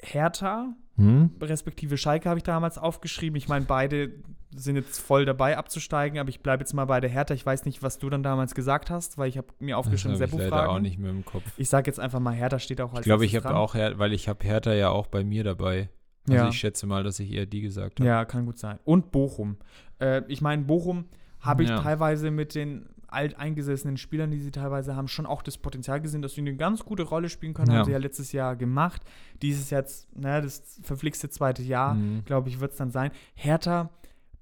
[0.00, 1.30] Hertha, Hm?
[1.40, 3.36] respektive Schalke habe ich damals aufgeschrieben.
[3.36, 4.10] Ich meine, beide
[4.54, 7.34] sind jetzt voll dabei abzusteigen, aber ich bleibe jetzt mal bei der Hertha.
[7.34, 10.22] Ich weiß nicht, was du dann damals gesagt hast, weil ich habe mir aufgeschrieben, das
[10.32, 10.82] hab ich leider auch Seppo-Fragen.
[10.82, 11.44] nicht mehr im Kopf.
[11.56, 13.98] Ich sage jetzt einfach mal, Hertha steht auch als Ich glaube, ich habe auch, Her
[13.98, 15.90] weil ich habe Hertha ja auch bei mir dabei.
[16.28, 16.48] Also Ja.
[16.48, 18.08] ich schätze mal, dass ich eher die gesagt habe.
[18.08, 18.78] Ja, kann gut sein.
[18.84, 19.56] Und Bochum.
[20.00, 21.06] Äh, ich meine, Bochum
[21.40, 21.80] habe ich Ja.
[21.82, 26.34] teilweise mit den alteingesessenen Spielern, die sie teilweise haben, schon auch das Potenzial gesehen, dass
[26.34, 27.70] sie eine ganz gute Rolle spielen können.
[27.70, 27.78] Ja.
[27.78, 29.02] Haben sie ja letztes Jahr gemacht.
[29.40, 32.24] Dieses jetzt, naja, das verflixte zweite Jahr, Mhm.
[32.26, 33.10] glaube ich, wird es dann sein.
[33.34, 33.88] Hertha,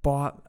[0.06, 0.40] boah,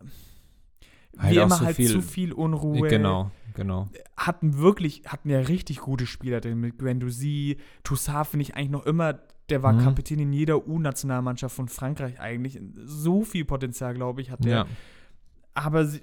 [1.17, 2.87] Halt wie immer so halt viel- zu viel Unruhe.
[2.89, 3.89] Genau, genau.
[4.15, 8.85] Hatten wirklich, hatten ja richtig gute Spieler drin mit Guendouzi, Toussaint finde ich eigentlich noch
[8.85, 9.13] immer,
[9.49, 9.79] der war Mhm.
[9.83, 12.59] Kapitän in jeder U-Nationalmannschaft von Frankreich eigentlich.
[12.85, 14.51] So viel Potenzial, glaube ich, hat der.
[14.57, 14.65] Ja.
[15.55, 16.01] Aber sie,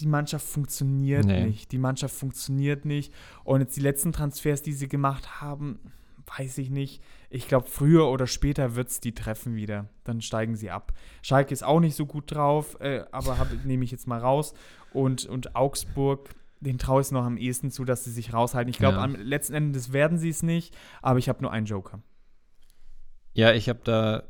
[0.00, 1.44] die Mannschaft funktioniert Nee.
[1.48, 1.70] nicht.
[1.72, 3.12] Die Mannschaft funktioniert nicht.
[3.44, 5.80] Und jetzt die letzten Transfers, die sie gemacht haben,
[6.38, 7.02] weiß ich nicht.
[7.30, 9.88] Ich glaube, früher oder später wird es die treffen wieder.
[10.04, 10.92] Dann steigen sie ab.
[11.22, 14.54] Schalke ist auch nicht so gut drauf, äh, aber nehme ich jetzt mal raus.
[14.92, 18.70] Und, und Augsburg, den traue ich es noch am ehesten zu, dass sie sich raushalten.
[18.70, 19.02] Ich glaube, Ja.
[19.04, 22.00] am letzten Endes werden sie es nicht, aber ich habe nur einen Joker.
[23.34, 24.22] Ja, ich habe da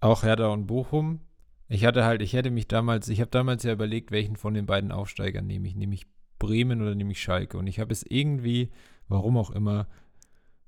[0.00, 1.20] auch Hertha und Bochum.
[1.68, 4.66] Ich hatte halt, ich hätte mich damals, ich habe damals ja überlegt, welchen von den
[4.66, 5.74] beiden Aufsteigern nehme ich.
[5.74, 6.06] Nehme ich
[6.38, 7.56] Bremen oder nehme ich Schalke?
[7.58, 8.70] Und ich habe es irgendwie,
[9.08, 9.88] warum auch immer,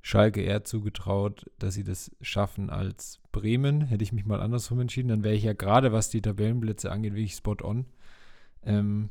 [0.06, 3.80] Schalke eher zugetraut, dass sie das schaffen als Bremen.
[3.80, 7.14] Hätte ich mich mal andersrum entschieden, dann wäre ich ja gerade, was die Tabellenblitze angeht,
[7.14, 7.86] wirklich spot on.
[8.62, 9.10] Ähm,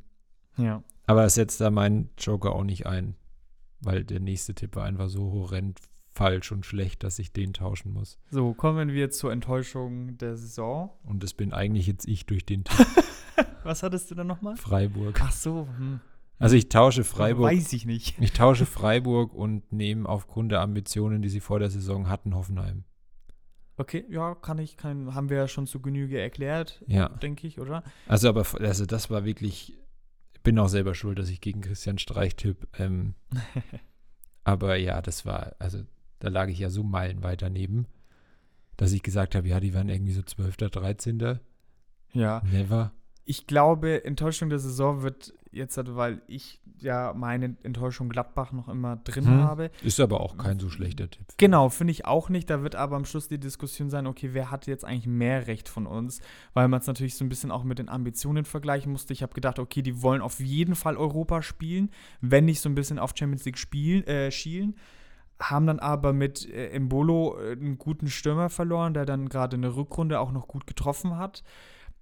[0.56, 0.84] Ja.
[1.06, 3.16] aber es setzt da mein Joker auch nicht ein,
[3.82, 5.82] weil der nächste Tipp war einfach so horrend
[6.14, 8.18] falsch und schlecht, dass ich den tauschen muss.
[8.32, 10.92] So, kommen wir zur Enttäuschung der Saison.
[11.04, 12.88] Und das bin eigentlich jetzt ich durch den Tipp
[13.64, 14.56] Was hattest du da nochmal?
[14.56, 15.20] Freiburg.
[15.22, 16.00] Ach so, hm.
[16.38, 17.52] Also ich tausche Freiburg.
[17.52, 18.20] Weiß ich nicht.
[18.20, 22.84] Ich tausche Freiburg und nehme aufgrund der Ambitionen, die sie vor der Saison hatten, Hoffenheim.
[23.78, 27.10] Okay, ja, kann ich, kann, haben wir ja schon zu Genüge erklärt, Ja.
[27.10, 27.84] denke ich, oder?
[28.08, 29.78] Also aber also das war wirklich.
[30.34, 32.68] Ich bin auch selber schuld, dass ich gegen Christian Streich tipp.
[32.78, 33.16] Ähm,
[34.44, 35.80] aber ja, das war, also
[36.20, 37.88] da lag ich ja so meilenweit daneben,
[38.78, 41.40] dass ich gesagt habe, ja, die waren irgendwie so 12., 13.
[42.14, 42.42] Ja.
[42.52, 42.92] Never.
[43.26, 48.68] Ich glaube, Enttäuschung der Saison wird jetzt, halt, weil ich ja meine Enttäuschung Gladbach noch
[48.68, 49.38] immer drin Hm.
[49.40, 49.72] habe.
[49.82, 51.26] Ist aber auch kein so schlechter Tipp.
[51.38, 52.50] Genau, finde ich auch nicht.
[52.50, 55.70] Da wird aber am Schluss die Diskussion sein, okay, wer hat jetzt eigentlich mehr Recht
[55.70, 56.20] von uns?
[56.54, 59.14] Weil man es natürlich so ein bisschen auch mit den Ambitionen vergleichen musste.
[59.14, 61.90] Ich habe gedacht, okay, die wollen auf jeden Fall Europa spielen,
[62.22, 64.76] wenn nicht so ein bisschen auf Champions League spielen, äh, schielen.
[65.40, 69.76] Haben dann aber mit äh, Embolo äh, einen guten Stürmer verloren, der dann gerade eine
[69.76, 71.44] Rückrunde auch noch gut getroffen hat.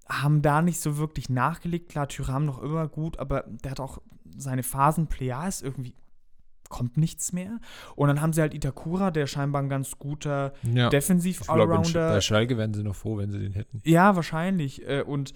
[0.10, 1.90] Haben da nicht so wirklich nachgelegt.
[1.90, 4.00] Klar, Tyram noch immer gut, aber der hat auch
[4.36, 5.08] seine Phasen.
[5.08, 5.96] Plea ist irgendwie
[6.70, 7.60] kommt nichts mehr.
[7.96, 10.90] Und dann haben sie halt Itakura, der scheinbar ein ganz guter Ja.
[10.90, 12.10] Defensiv-Allrounder.
[12.14, 13.80] bei Schalke wären sie noch froh, wenn sie den hätten.
[13.86, 14.88] Ja, wahrscheinlich.
[14.88, 15.34] Äh, Und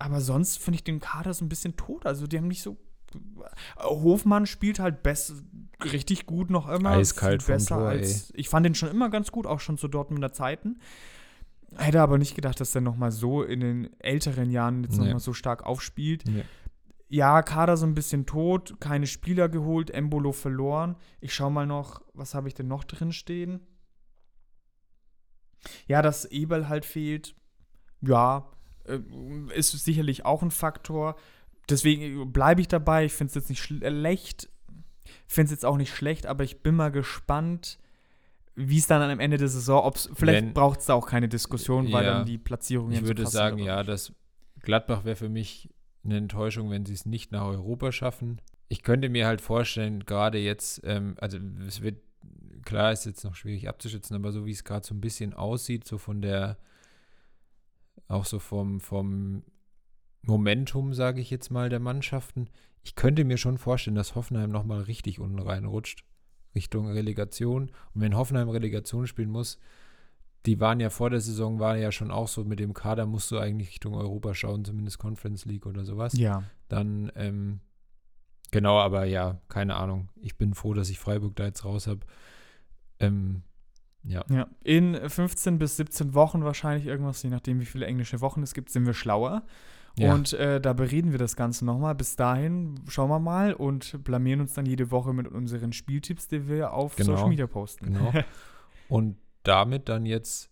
[0.00, 2.04] aber sonst finde ich den Kader so ein bisschen tot.
[2.06, 2.78] Also die haben nicht so.
[3.78, 5.34] Hofmann spielt halt best,
[5.92, 6.90] richtig gut noch immer.
[6.90, 8.32] Eiskalt vom Tor, als.
[8.34, 10.78] Ich fand den schon immer ganz gut, auch schon zu Dortmunder Zeiten.
[11.76, 15.04] Hätte aber nicht gedacht, dass der nochmal so in den älteren Jahren jetzt Nee.
[15.04, 16.24] nochmal so stark aufspielt.
[16.26, 16.44] Nee.
[17.08, 20.96] Ja, Kader so ein bisschen tot, keine Spieler geholt, Embolo verloren.
[21.20, 23.60] Ich schau mal noch, was habe ich denn noch drin stehen?
[25.86, 27.34] Ja, dass Ebel halt fehlt.
[28.00, 28.50] Ja,
[28.84, 28.98] äh,
[29.54, 31.16] ist sicherlich auch ein Faktor.
[31.68, 33.04] Deswegen bleibe ich dabei.
[33.04, 34.48] Ich finde es jetzt nicht schlecht.
[35.26, 37.78] Finde es jetzt auch nicht schlecht, aber ich bin mal gespannt,
[38.68, 41.90] wie es dann am Ende der Saison, ob's, vielleicht braucht es da auch keine Diskussion,
[41.92, 42.14] weil Ja.
[42.18, 44.12] dann die Platzierungen Ich würde sagen, ja, dass
[44.62, 45.70] Gladbach wäre für mich
[46.04, 48.40] eine Enttäuschung, wenn sie es nicht nach Europa schaffen.
[48.68, 52.00] Ich könnte mir halt vorstellen, gerade jetzt, ähm, also es wird,
[52.64, 55.86] klar ist jetzt noch schwierig abzuschätzen, aber so wie es gerade so ein bisschen aussieht,
[55.86, 56.56] so von der,
[58.08, 59.42] auch so vom, vom
[60.22, 62.48] Momentum, sage ich jetzt mal, der Mannschaften,
[62.82, 66.04] ich könnte mir schon vorstellen, dass Hoffenheim nochmal richtig unten reinrutscht,
[66.54, 67.70] Richtung Relegation.
[67.94, 69.58] Und wenn Hoffenheim Relegation spielen muss,
[70.46, 73.30] die waren ja vor der Saison, war ja schon auch so, mit dem Kader musst
[73.30, 76.14] du eigentlich Richtung Europa schauen, zumindest Conference League oder sowas.
[76.16, 76.44] Ja.
[76.68, 77.60] Dann, ähm,
[78.50, 80.08] genau, aber ja, keine Ahnung.
[80.20, 82.00] Ich bin froh, dass ich Freiburg da jetzt raus habe.
[82.98, 83.42] Ähm,
[84.02, 84.24] ja.
[84.30, 84.48] Ja.
[84.64, 88.70] In 15 bis 17 Wochen wahrscheinlich irgendwas, je nachdem, wie viele englische Wochen es gibt,
[88.70, 89.44] sind wir schlauer.
[89.98, 90.14] Ja.
[90.14, 91.94] Und äh, da bereden wir das Ganze nochmal.
[91.94, 96.48] Bis dahin schauen wir mal und blamieren uns dann jede Woche mit unseren Spieltipps, die
[96.48, 97.12] wir auf Genau.
[97.12, 97.86] Social Media posten.
[97.92, 98.12] Genau.
[98.88, 100.50] Und damit dann jetzt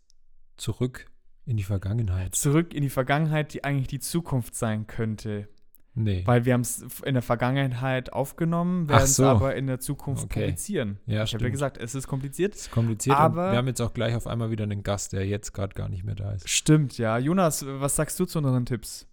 [0.56, 1.06] zurück
[1.44, 2.34] in die Vergangenheit.
[2.34, 5.48] Zurück in die Vergangenheit, die eigentlich die Zukunft sein könnte.
[5.94, 6.22] Nee.
[6.26, 9.24] Weil wir haben es in der Vergangenheit aufgenommen, werden es so.
[9.24, 10.40] aber in der Zukunft Okay.
[10.42, 11.00] komplizieren.
[11.06, 12.54] Ja, ich habe ja gesagt, es ist kompliziert.
[12.54, 13.16] Das ist kompliziert.
[13.16, 15.88] Aber- wir haben jetzt auch gleich auf einmal wieder einen Gast, der jetzt gerade gar
[15.88, 16.48] nicht mehr da ist.
[16.48, 17.18] Stimmt, ja.
[17.18, 19.08] Jonas, was sagst du zu unseren Tipps?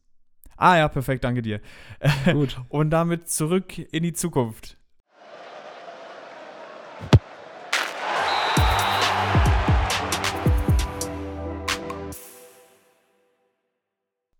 [0.57, 1.59] Ah ja, perfekt, danke dir.
[2.31, 2.61] Gut.
[2.69, 4.77] Und damit zurück in die Zukunft.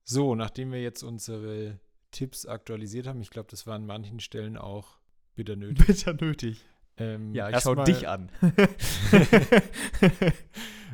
[0.03, 1.79] So, nachdem wir jetzt unsere
[2.11, 4.99] Tipps aktualisiert haben, ich glaube, das war an manchen Stellen auch
[5.35, 5.85] bitter nötig.
[5.85, 6.63] Bitter nötig.
[6.97, 8.29] Ähm, Ja, ich schau dich an.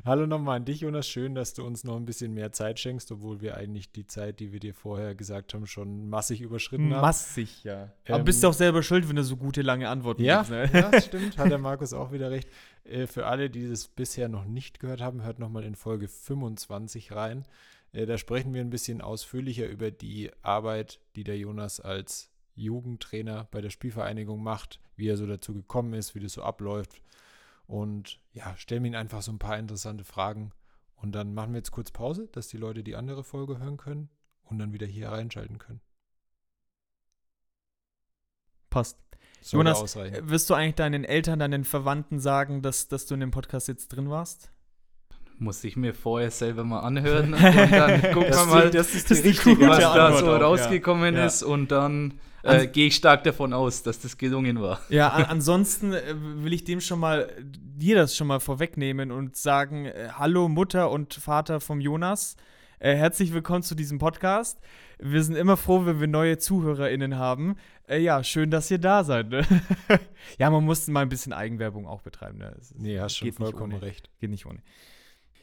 [0.04, 1.08] Hallo nochmal an dich, Jonas.
[1.08, 4.40] Schön, dass du uns noch ein bisschen mehr Zeit schenkst, obwohl wir eigentlich die Zeit,
[4.40, 7.02] die wir dir vorher gesagt haben, schon massig überschritten haben.
[7.02, 7.92] Massig, ja.
[8.08, 10.52] Aber Ähm, bist du auch selber schuld, wenn du so gute lange Antworten Ja, gibst,
[10.52, 10.70] ne?
[10.74, 11.38] ja, das stimmt.
[11.38, 12.50] Hat der Markus auch wieder recht.
[12.84, 17.12] Äh, für alle, die das bisher noch nicht gehört haben, hört nochmal in Folge 25
[17.12, 17.46] rein.
[17.94, 23.48] Äh, da sprechen wir ein bisschen ausführlicher über die Arbeit, die der Jonas als Jugendtrainer
[23.52, 27.02] bei der Spielvereinigung macht, wie er so dazu gekommen ist, wie das so abläuft.
[27.72, 30.52] Und ja, stellen wir ihn einfach so ein paar interessante Fragen.
[30.98, 34.10] Und dann machen wir jetzt kurz Pause, dass die Leute die andere Folge hören können
[34.44, 35.80] und dann wieder hier reinschalten können.
[38.70, 38.98] Passt.
[39.40, 40.30] Sollte Jonas, ausreichen.
[40.30, 43.88] Wirst du eigentlich deinen Eltern, deinen Verwandten sagen, dass, dass du in dem Podcast jetzt
[43.88, 44.52] drin warst?
[45.42, 49.10] Muss ich mir vorher selber mal anhören und dann gucken wir Das mal, das ist
[49.10, 49.98] das die ist die richtige was Antwort.
[49.98, 51.26] da so rausgekommen Ja.
[51.26, 54.80] ist und dann äh, gehe ich stark davon aus, dass das gelungen war.
[54.90, 59.36] Ja, an, ansonsten äh, will ich dem schon mal, dir das schon mal vorwegnehmen und
[59.36, 62.36] sagen, äh, hallo Mutter und Vater vom Jonas,
[62.78, 64.60] äh, herzlich willkommen zu diesem Podcast.
[65.00, 67.56] Wir sind immer froh, wenn wir neue ZuhörerInnen haben.
[67.88, 69.30] Äh, ja, schön, dass ihr da seid.
[69.30, 69.44] Ne?
[70.38, 72.38] ja, man muss mal ein bisschen Eigenwerbung auch betreiben.
[72.38, 72.56] Ne?
[72.60, 73.82] Es- Nee, hast schon vollkommen ohne.
[73.82, 74.10] recht.
[74.20, 74.60] Geht nicht ohne.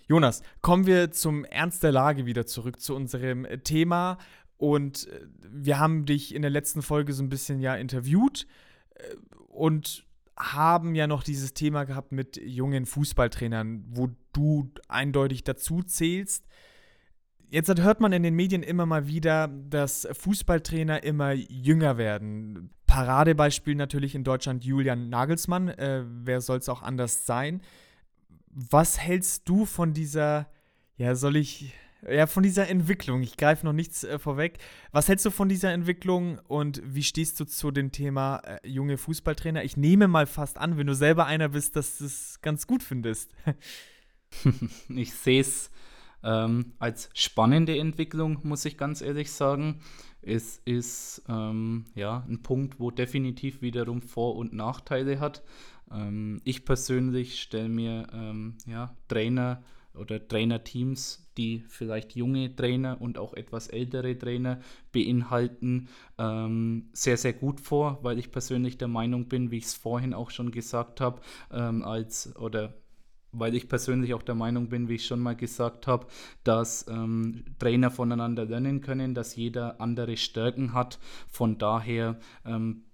[0.08, 4.16] Jonas, kommen wir zum Ernst der Lage wieder zurück zu unserem äh, Thema.
[4.56, 8.46] Und äh, wir haben dich in der letzten Folge so ein bisschen ja interviewt
[8.94, 9.14] äh,
[9.48, 10.06] und
[10.38, 16.46] haben ja noch dieses Thema gehabt mit jungen Fußballtrainern, wo du eindeutig dazu zählst.
[17.50, 22.70] Jetzt hört man in den Medien immer mal wieder, dass Fußballtrainer immer jünger werden.
[22.86, 25.68] Paradebeispiel natürlich in Deutschland Julian Nagelsmann.
[25.68, 27.60] Äh, wer soll es auch anders sein?
[28.50, 30.48] Was hältst du von dieser,
[30.96, 31.72] ja, soll ich,
[32.08, 33.22] ja, von dieser Entwicklung?
[33.22, 34.58] Ich greife noch nichts äh, vorweg.
[34.92, 38.98] Was hältst du von dieser Entwicklung und wie stehst du zu dem Thema äh, junge
[38.98, 39.64] Fußballtrainer?
[39.64, 42.82] Ich nehme mal fast an, wenn du selber einer bist, dass du es ganz gut
[42.82, 43.32] findest.
[44.90, 45.70] Ich sehe es
[46.22, 49.80] ähm, als spannende Entwicklung, muss ich ganz ehrlich sagen.
[50.20, 55.42] Es ist ähm, ja ein Punkt, wo definitiv wiederum Vor- und Nachteile hat.
[55.92, 59.62] Ähm, ich persönlich stelle mir ähm, ja, Trainer
[59.94, 64.60] oder Trainerteams, die vielleicht junge Trainer und auch etwas ältere Trainer
[64.92, 69.74] beinhalten, ähm, sehr, sehr gut vor, weil ich persönlich der Meinung bin, wie ich es
[69.74, 71.20] vorhin auch schon gesagt habe,
[71.52, 72.74] ähm, als oder
[73.32, 76.06] weil ich persönlich auch der Meinung bin, wie ich schon mal gesagt habe,
[76.44, 80.98] dass ähm, Trainer voneinander lernen können, dass jeder andere Stärken hat.
[81.28, 82.84] Von daher ähm,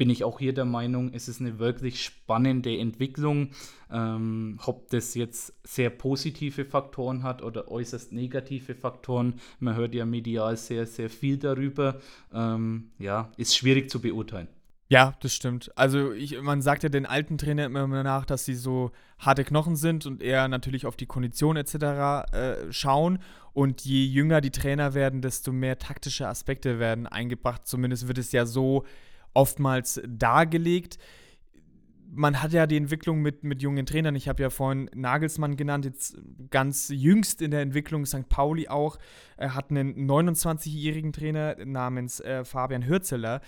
[0.00, 3.50] bin ich auch hier der Meinung, es ist eine wirklich spannende Entwicklung.
[3.92, 10.06] Ähm, ob das jetzt sehr positive Faktoren hat oder äußerst negative Faktoren, man hört ja
[10.06, 12.00] medial sehr, sehr viel darüber,
[12.32, 14.48] ähm, ja, ist schwierig zu beurteilen.
[14.88, 15.70] Ja, das stimmt.
[15.76, 19.76] Also ich, man sagt ja den alten Trainer immer nach, dass sie so harte Knochen
[19.76, 21.74] sind und eher natürlich auf die Kondition etc.
[21.74, 23.18] Äh, schauen.
[23.52, 27.66] Und je jünger die Trainer werden, desto mehr taktische Aspekte werden eingebracht.
[27.66, 28.86] Zumindest wird es ja so
[29.34, 30.98] oftmals dargelegt.
[32.12, 34.16] Man hat ja die Entwicklung mit, mit jungen Trainern.
[34.16, 36.18] Ich habe ja vorhin Nagelsmann genannt, jetzt
[36.50, 38.28] ganz jüngst in der Entwicklung St.
[38.28, 38.98] Pauli auch.
[39.36, 43.40] Er hat einen 29-jährigen Trainer namens äh, Fabian Hürzeler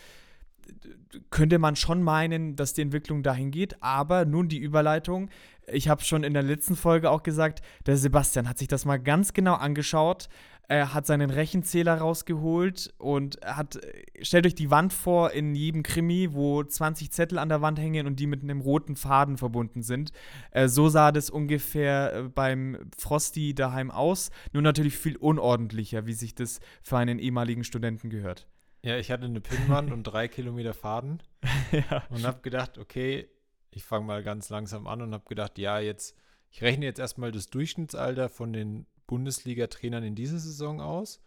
[1.30, 3.82] könnte man schon meinen, dass die Entwicklung dahin geht.
[3.82, 5.30] Aber nun die Überleitung.
[5.66, 8.98] Ich habe schon in der letzten Folge auch gesagt, der Sebastian hat sich das mal
[8.98, 10.28] ganz genau angeschaut.
[10.68, 13.78] Er hat seinen Rechenzähler rausgeholt und hat,
[14.22, 18.06] stellt euch die Wand vor in jedem Krimi, wo 20 Zettel an der Wand hängen
[18.06, 20.12] und die mit einem roten Faden verbunden sind.
[20.50, 24.30] Äh, so sah das ungefähr äh, beim Frosty daheim aus.
[24.52, 28.48] Nur natürlich viel unordentlicher, wie sich das für einen ehemaligen Studenten gehört.
[28.84, 31.22] Ja, ich hatte eine Pinnwand und drei Kilometer Faden
[31.72, 32.02] ja.
[32.10, 33.28] und habe gedacht, okay,
[33.70, 36.16] ich fange mal ganz langsam an und habe gedacht, ja, jetzt,
[36.50, 41.20] ich rechne jetzt erstmal das Durchschnittsalter von den Bundesliga-Trainern in dieser Saison aus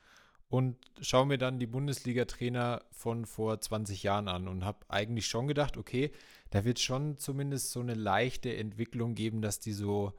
[0.50, 5.48] und schaue mir dann die Bundesliga-Trainer von vor 20 Jahren an und habe eigentlich schon
[5.48, 6.10] gedacht, okay,
[6.50, 10.13] da wird schon zumindest so eine leichte Entwicklung geben, dass die so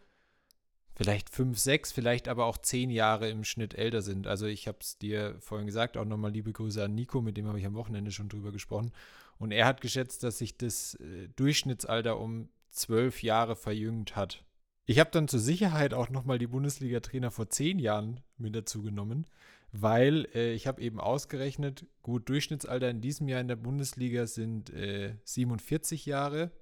[0.94, 4.28] vielleicht fünf, sechs, vielleicht aber auch zehn Jahre im Schnitt älter sind.
[4.28, 7.48] Also ich habe es dir vorhin gesagt, auch nochmal liebe Grüße an Nico, mit dem
[7.48, 8.92] habe ich am Wochenende schon drüber gesprochen.
[9.38, 14.45] Und er hat geschätzt, dass sich das äh, Durchschnittsalter um zwölf Jahre verjüngt hat.
[14.88, 19.26] Ich habe dann zur Sicherheit auch nochmal die Bundesliga-Trainer vor zehn Jahren mit dazu genommen,
[19.72, 24.70] weil äh, ich habe eben ausgerechnet, gut, Durchschnittsalter in diesem Jahr in der Bundesliga sind
[24.70, 26.52] äh, 47 Jahre.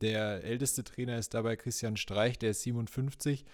[0.00, 3.44] Der älteste Trainer ist dabei Christian Streich, der ist 57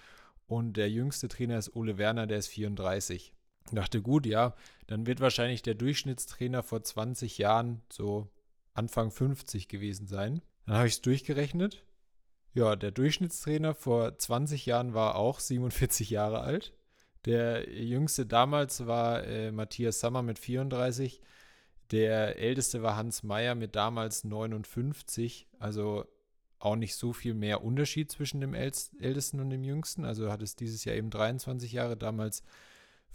[0.47, 3.35] und der jüngste Trainer ist Ole Werner, der ist 34.
[3.67, 4.55] Ich dachte, gut, ja,
[4.87, 8.31] dann wird wahrscheinlich der Durchschnittstrainer vor 20 Jahren so
[8.73, 10.41] Anfang 50 gewesen sein.
[10.65, 11.85] Dann habe ich es durchgerechnet.
[12.57, 16.73] Ja, der Durchschnittstrainer vor 20 Jahren war auch 47 Jahre alt.
[17.27, 21.21] Der jüngste damals war äh, Matthias Sammer mit 34.
[21.91, 25.49] Der älteste war Hans Meyer mit damals 59.
[25.59, 26.07] Also
[26.59, 30.07] auch nicht so viel mehr Unterschied zwischen dem Ältesten und dem Jüngsten.
[30.07, 32.43] Also hat es dieses Jahr eben 23 Jahre, damals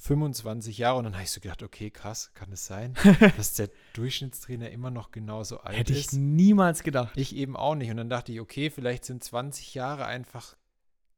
[0.01, 0.97] 25 Jahre.
[0.97, 2.95] Und dann habe ich so gedacht, okay, krass, kann es sein,
[3.37, 6.13] dass der Durchschnittstrainer immer noch genauso alt Hätte ist?
[6.13, 7.15] ich niemals gedacht.
[7.15, 7.91] Ich eben auch nicht.
[7.91, 10.55] Und dann dachte ich, okay, vielleicht sind 20 Jahre einfach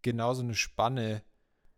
[0.02, 1.24] genauso eine Spanne.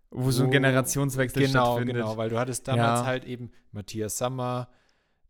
[0.09, 1.95] Wo so ein wo- Generationswechsel Genau, stattfindet.
[1.97, 3.05] genau, weil du hattest damals Ja.
[3.05, 4.69] halt eben Matthias Sammer,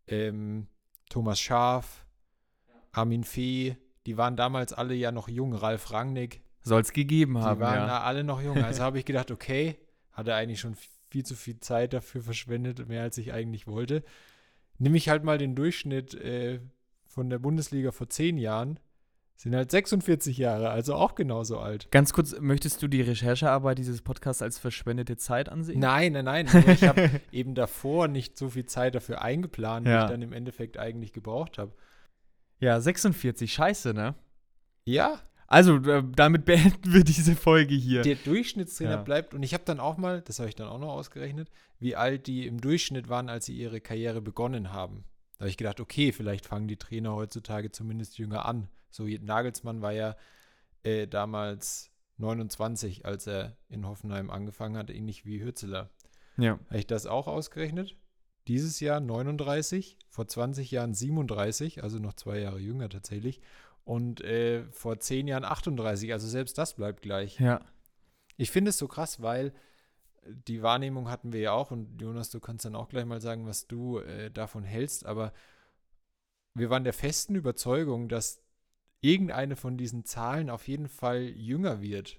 [0.06, 0.68] ähm,
[1.10, 2.06] Thomas Schaf,
[2.92, 7.40] Armin Fee, die waren damals alle ja noch jung, Ralf Rangnick, Soll es gegeben die
[7.40, 7.86] haben, waren ja.
[7.86, 8.62] da alle noch jung.
[8.62, 9.76] Also habe ich gedacht, okay,
[10.12, 10.76] hat er eigentlich schon
[11.16, 14.02] viel zu viel Zeit dafür verschwendet, mehr als ich eigentlich wollte.
[14.78, 16.60] Nimm ich halt mal den Durchschnitt äh,
[17.06, 18.78] von der Bundesliga vor zehn Jahren,
[19.34, 21.90] sind halt 46 Jahre, also auch genauso alt.
[21.90, 25.80] Ganz kurz, möchtest du die Recherchearbeit dieses Podcasts als verschwendete Zeit ansehen?
[25.80, 26.48] Nein, nein, nein.
[26.52, 30.04] Nur ich habe eben davor nicht so viel Zeit dafür eingeplant, wie Ja.
[30.04, 31.72] ich dann im Endeffekt eigentlich gebraucht habe.
[32.60, 34.14] Ja, 46, scheiße, ne?
[34.84, 38.02] Ja, Also, äh, damit beenden wir diese Folge hier.
[38.02, 39.02] der Durchschnittstrainer Ja.
[39.02, 39.32] bleibt.
[39.34, 42.26] Und ich habe dann auch mal, das habe ich dann auch noch ausgerechnet, wie alt
[42.26, 45.04] die im Durchschnitt waren, als sie ihre Karriere begonnen haben.
[45.38, 48.68] Da habe ich gedacht, okay, vielleicht fangen die Trainer heutzutage zumindest jünger an.
[48.90, 50.16] So, Nagelsmann war ja
[50.82, 55.90] äh, damals 29, als er in Hoffenheim angefangen hat, ähnlich wie Hürzeler.
[56.38, 56.58] ja.
[56.68, 57.94] Habe ich das auch ausgerechnet?
[58.48, 63.40] Dieses Jahr 39, vor 20 Jahren 37, also noch zwei Jahre jünger tatsächlich.
[63.86, 67.38] Und äh, vor zehn Jahren 38, also selbst das bleibt gleich.
[67.38, 67.60] Ja.
[68.36, 69.52] Ich finde es so krass, weil
[70.48, 73.46] die Wahrnehmung hatten wir ja auch und Jonas, du kannst dann auch gleich mal sagen,
[73.46, 75.32] was du äh, davon hältst, aber
[76.52, 78.42] wir waren der festen Überzeugung, dass
[79.02, 82.18] irgendeine von diesen Zahlen auf jeden Fall jünger wird.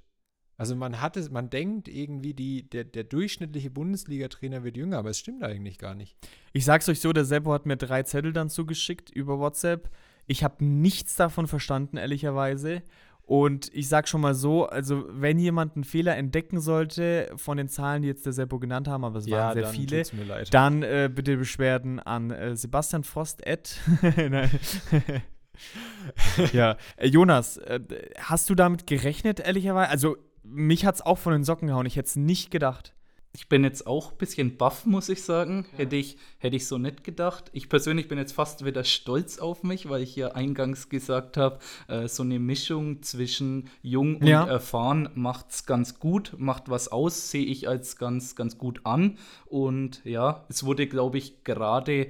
[0.56, 5.10] Also man hat es, man denkt irgendwie, die, der, der durchschnittliche Bundesliga-Trainer wird jünger, aber
[5.10, 6.16] es stimmt eigentlich gar nicht.
[6.54, 9.92] Ich sag's euch so, der Seppo hat mir drei Zettel dann zugeschickt über WhatsApp.
[10.28, 12.84] Ich habe nichts davon verstanden, ehrlicherweise.
[13.24, 17.68] Und ich sag schon mal so, also wenn jemand einen Fehler entdecken sollte von den
[17.68, 20.54] Zahlen, die jetzt der Seppo genannt haben, aber es waren sehr viele, tut's mir leid.
[20.54, 23.46] dann äh, bitte Beschwerden an äh, Sebastian Frost.
[23.46, 23.82] at-
[26.54, 27.80] ja, äh, Jonas, äh,
[28.20, 29.90] hast du damit gerechnet, ehrlicherweise?
[29.90, 31.86] Also, mich hat's auch von den Socken gehauen.
[31.86, 32.94] Ich hätte es nicht gedacht.
[33.34, 35.66] Ich bin jetzt auch ein bisschen baff, muss ich sagen.
[35.76, 37.52] Hätte, ich, hätte ich so nicht gedacht.
[37.54, 41.60] Ich persönlich bin jetzt fast wieder stolz auf mich, weil ich ja eingangs gesagt habe,
[41.88, 44.46] äh, so eine Mischung zwischen jung und Ja.
[44.48, 49.20] erfahren macht's ganz gut, macht was aus, sehe ich als ganz, ganz gut an.
[49.46, 52.08] Und ja, es wurde, glaube ich, gerade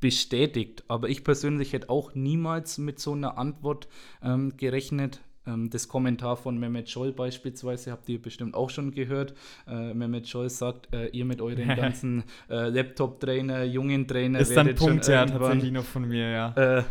[0.00, 0.84] bestätigt.
[0.88, 3.88] Aber ich persönlich hätte auch niemals mit so einer Antwort
[4.22, 5.20] ähm, gerechnet.
[5.46, 9.34] Ähm, das Kommentar von Mehmet Scholl beispielsweise habt ihr bestimmt auch schon gehört.
[9.66, 14.78] Äh, Mehmet Scholl sagt, äh, ihr mit euren ganzen äh, Laptop-Trainer, jungen Trainer Ist werdet
[14.78, 16.78] schon Punkt, ja, irgendwann tatsächlich noch von mir, ja.
[16.78, 16.82] äh,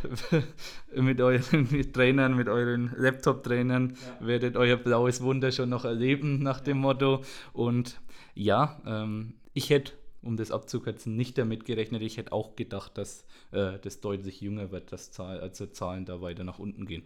[1.02, 6.78] mit euren Trainern, mit euren Laptop-Trainern werdet euer blaues Wunder schon noch erleben, nach dem
[6.78, 7.22] Motto.
[7.54, 8.00] Und
[8.36, 12.02] ja, ähm, ich hätte, um das abzukürzen, nicht damit gerechnet.
[12.02, 16.22] Ich hätte auch gedacht, dass äh, das deutlich jünger wird, dass Zahl, also Zahlen da
[16.22, 17.04] weiter nach unten gehen.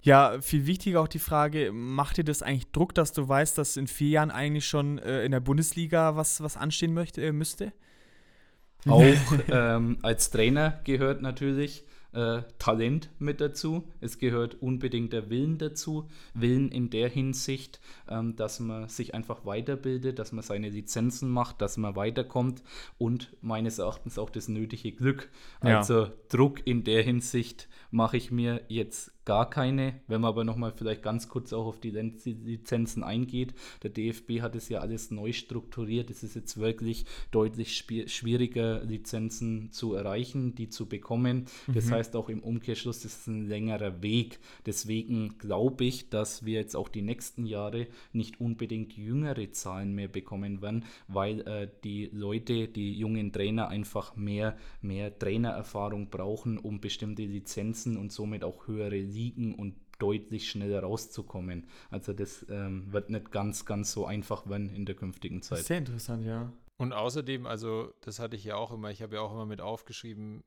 [0.00, 3.76] Ja, viel wichtiger auch die Frage, macht dir das eigentlich Druck, dass du weißt, dass
[3.76, 7.72] in vier Jahren eigentlich schon äh, in der Bundesliga was, was anstehen möchte, äh, müsste?
[8.86, 9.02] Auch
[9.50, 13.84] ähm, als Trainer gehört natürlich äh, Talent mit dazu.
[14.00, 16.08] Es gehört unbedingt der Willen dazu.
[16.34, 21.60] Willen in der Hinsicht, ähm, dass man sich einfach weiterbildet, dass man seine Lizenzen macht,
[21.60, 22.62] dass man weiterkommt
[22.96, 25.28] und meines Erachtens auch das nötige Glück.
[25.62, 25.78] Ja.
[25.78, 30.00] Also Druck in der Hinsicht mache ich mir jetzt gar keine.
[30.06, 33.52] Wenn man aber nochmal vielleicht ganz kurz auch auf die Lizenzen eingeht,
[33.82, 36.08] der DFB hat es ja alles neu strukturiert.
[36.08, 41.44] Es ist jetzt wirklich deutlich schwieriger, Lizenzen zu erreichen, die zu bekommen.
[41.66, 41.74] Mhm.
[41.74, 44.38] Das heißt auch im Umkehrschluss, das ist ein längerer Weg.
[44.64, 50.08] Deswegen glaube ich, dass wir jetzt auch die nächsten Jahre nicht unbedingt jüngere Zahlen mehr
[50.08, 56.80] bekommen werden, weil äh, die Leute, die jungen Trainer einfach mehr, mehr Trainererfahrung brauchen, um
[56.80, 61.66] bestimmte Lizenzen und somit auch höhere liegen und deutlich schneller rauszukommen.
[61.90, 65.64] Also das ähm, wird nicht ganz, ganz so einfach werden in der künftigen Zeit.
[65.64, 66.52] Sehr interessant, ja.
[66.76, 69.60] Und außerdem, also das hatte ich ja auch immer, ich habe ja auch immer mit
[69.60, 70.44] aufgeschrieben,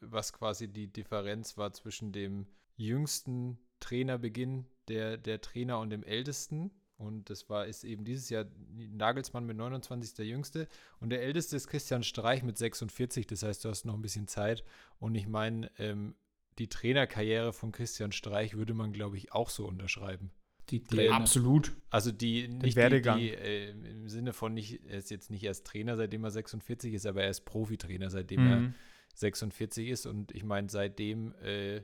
[0.00, 2.46] was quasi die Differenz war zwischen dem
[2.76, 6.70] jüngsten Trainerbeginn der, der Trainer und dem ältesten.
[6.96, 8.44] Und das war, ist eben dieses Jahr
[8.76, 10.68] Nagelsmann mit 29 der Jüngste.
[11.00, 13.26] Und der Älteste ist Christian Streich mit 46.
[13.26, 14.62] Das heißt, du hast noch ein bisschen Zeit.
[15.00, 16.14] Und ich meine, ähm,
[16.62, 20.30] die Trainerkarriere von Christian Streich würde man, glaube ich, auch so unterschreiben.
[20.70, 21.16] Die Trainer.
[21.16, 21.72] Absolut.
[21.90, 22.76] Also die nicht.
[22.76, 26.30] Die, die, äh, im Sinne von nicht, er ist jetzt nicht erst Trainer, seitdem er
[26.30, 28.50] 46 ist, aber er ist Profitrainer, seitdem mhm.
[28.52, 28.74] er
[29.16, 30.06] 46 ist.
[30.06, 31.82] Und ich meine, seitdem äh,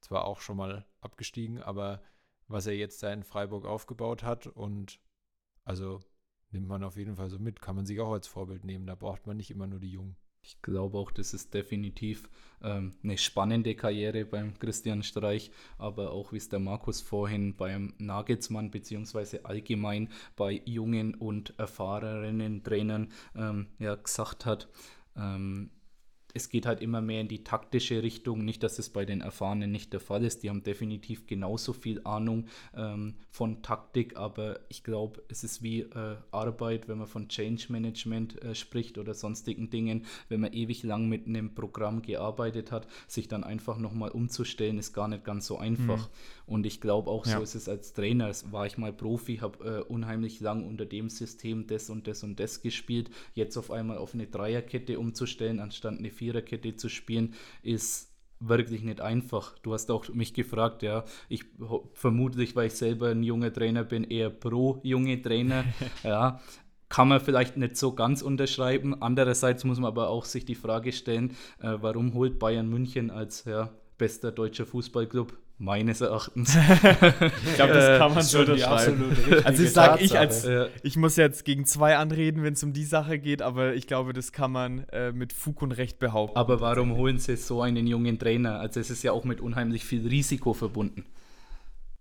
[0.00, 2.00] zwar auch schon mal abgestiegen, aber
[2.46, 5.00] was er jetzt da in Freiburg aufgebaut hat und
[5.64, 5.98] also
[6.52, 8.86] nimmt man auf jeden Fall so mit, kann man sich auch als Vorbild nehmen.
[8.86, 10.16] Da braucht man nicht immer nur die Jungen.
[10.44, 12.28] Ich glaube auch, das ist definitiv
[12.62, 17.94] ähm, eine spannende Karriere beim Christian Streich, aber auch wie es der Markus vorhin beim
[17.98, 24.68] Nagelsmann beziehungsweise allgemein bei jungen und erfahrenen Trainern ähm, ja, gesagt hat.
[25.16, 25.70] Ähm,
[26.34, 28.44] es geht halt immer mehr in die taktische Richtung.
[28.44, 30.42] Nicht, dass es bei den Erfahrenen nicht der Fall ist.
[30.42, 35.80] Die haben definitiv genauso viel Ahnung ähm, von Taktik, aber ich glaube, es ist wie
[35.80, 40.06] äh, Arbeit, wenn man von Change Management äh, spricht oder sonstigen Dingen.
[40.28, 44.92] Wenn man ewig lang mit einem Programm gearbeitet hat, sich dann einfach nochmal umzustellen, ist
[44.92, 46.08] gar nicht ganz so einfach.
[46.08, 46.12] Mhm.
[46.52, 47.38] Und ich glaube auch, ja.
[47.38, 48.30] so ist es als Trainer.
[48.50, 52.38] War ich mal Profi, habe äh, unheimlich lang unter dem System das und das und
[52.38, 53.08] das gespielt.
[53.32, 57.32] Jetzt auf einmal auf eine Dreierkette umzustellen, anstatt eine Viererkette zu spielen,
[57.62, 59.58] ist wirklich nicht einfach.
[59.60, 61.44] Du hast auch mich gefragt, ja, ich
[61.94, 65.64] vermutlich, weil ich selber ein junger Trainer bin, eher pro junge Trainer,
[66.02, 66.38] ja,
[66.90, 69.00] kann man vielleicht nicht so ganz unterschreiben.
[69.00, 71.30] Andererseits muss man aber auch sich die Frage stellen,
[71.62, 75.32] äh, warum holt Bayern München als ja, bester deutscher Fußballclub
[75.62, 76.56] meines Erachtens.
[77.46, 79.16] ich glaube, das kann man schon unterschreiben.
[79.44, 80.46] Also ich sage ich als,
[80.82, 84.12] ich muss jetzt gegen zwei anreden, wenn es um die Sache geht, aber ich glaube,
[84.12, 86.36] das kann man äh, mit Fug und Recht behaupten.
[86.36, 88.58] Aber warum holen sie so einen jungen Trainer?
[88.58, 91.06] Also es ist ja auch mit unheimlich viel Risiko verbunden.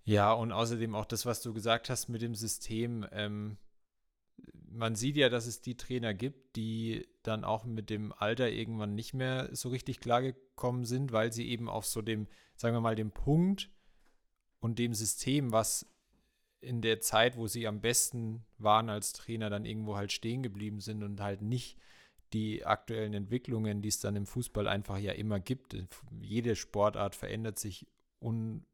[0.05, 3.05] Ja, und außerdem auch das, was du gesagt hast mit dem System.
[3.11, 3.57] Ähm,
[4.73, 8.95] man sieht ja, dass es die Trainer gibt, die dann auch mit dem Alter irgendwann
[8.95, 12.95] nicht mehr so richtig klargekommen sind, weil sie eben auf so dem, sagen wir mal,
[12.95, 13.69] dem Punkt
[14.59, 15.85] und dem System, was
[16.61, 20.79] in der Zeit, wo sie am besten waren als Trainer, dann irgendwo halt stehen geblieben
[20.79, 21.77] sind und halt nicht
[22.33, 25.75] die aktuellen Entwicklungen, die es dann im Fußball einfach ja immer gibt.
[26.21, 27.87] Jede Sportart verändert sich
[28.19, 28.65] un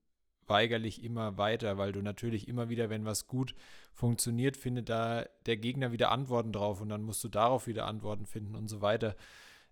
[0.47, 3.55] weigerlich immer weiter, weil du natürlich immer wieder, wenn was gut
[3.93, 8.25] funktioniert, findet da der Gegner wieder Antworten drauf und dann musst du darauf wieder Antworten
[8.25, 9.15] finden und so weiter.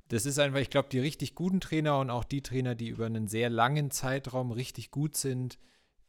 [0.07, 3.05] Das ist einfach, ich glaube, die richtig guten Trainer und auch die Trainer, die über
[3.05, 5.57] einen sehr langen Zeitraum richtig gut sind,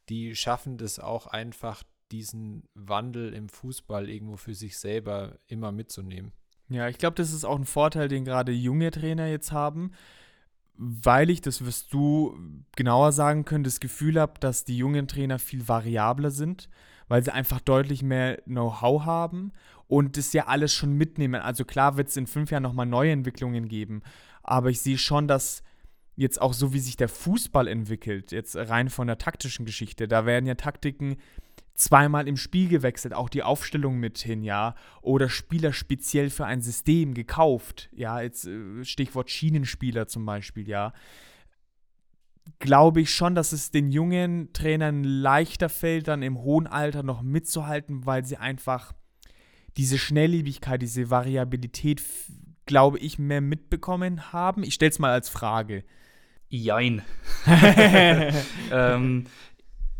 [0.09, 6.31] die schaffen das auch einfach, diesen Wandel im Fußball irgendwo für sich selber immer mitzunehmen.
[6.69, 9.91] Ja, ich glaube, das ist auch ein Vorteil, den gerade junge Trainer jetzt haben,
[10.77, 12.37] weil ich, das wirst du
[12.75, 16.69] genauer sagen können, das Gefühl habe, dass die jungen Trainer viel variabler sind,
[17.07, 19.51] weil sie einfach deutlich mehr Know-how haben
[19.87, 21.41] und das ja alles schon mitnehmen.
[21.41, 24.01] Also klar wird es in fünf Jahren nochmal neue Entwicklungen geben,
[24.43, 25.63] aber ich sehe schon, dass
[26.15, 30.25] jetzt auch so, wie sich der Fußball entwickelt, jetzt rein von der taktischen Geschichte, da
[30.25, 31.17] werden ja Taktiken
[31.77, 36.61] zweimal im Spiel gewechselt, auch die Aufstellung mit hin, ja, oder Spieler speziell für ein
[36.61, 40.91] System gekauft, ja, jetzt äh, Stichwort Schienenspieler zum Beispiel, ja,
[42.59, 47.21] glaube ich schon, dass es den jungen Trainern leichter fällt, dann im hohen Alter noch
[47.21, 48.93] mitzuhalten, weil sie einfach
[49.77, 52.01] diese Schnelllebigkeit, diese Variabilität,
[52.65, 54.63] glaube ich, mehr mitbekommen haben.
[54.63, 55.83] Ich stelle es mal als Frage.
[56.49, 57.03] Jein.
[58.71, 59.25] ähm,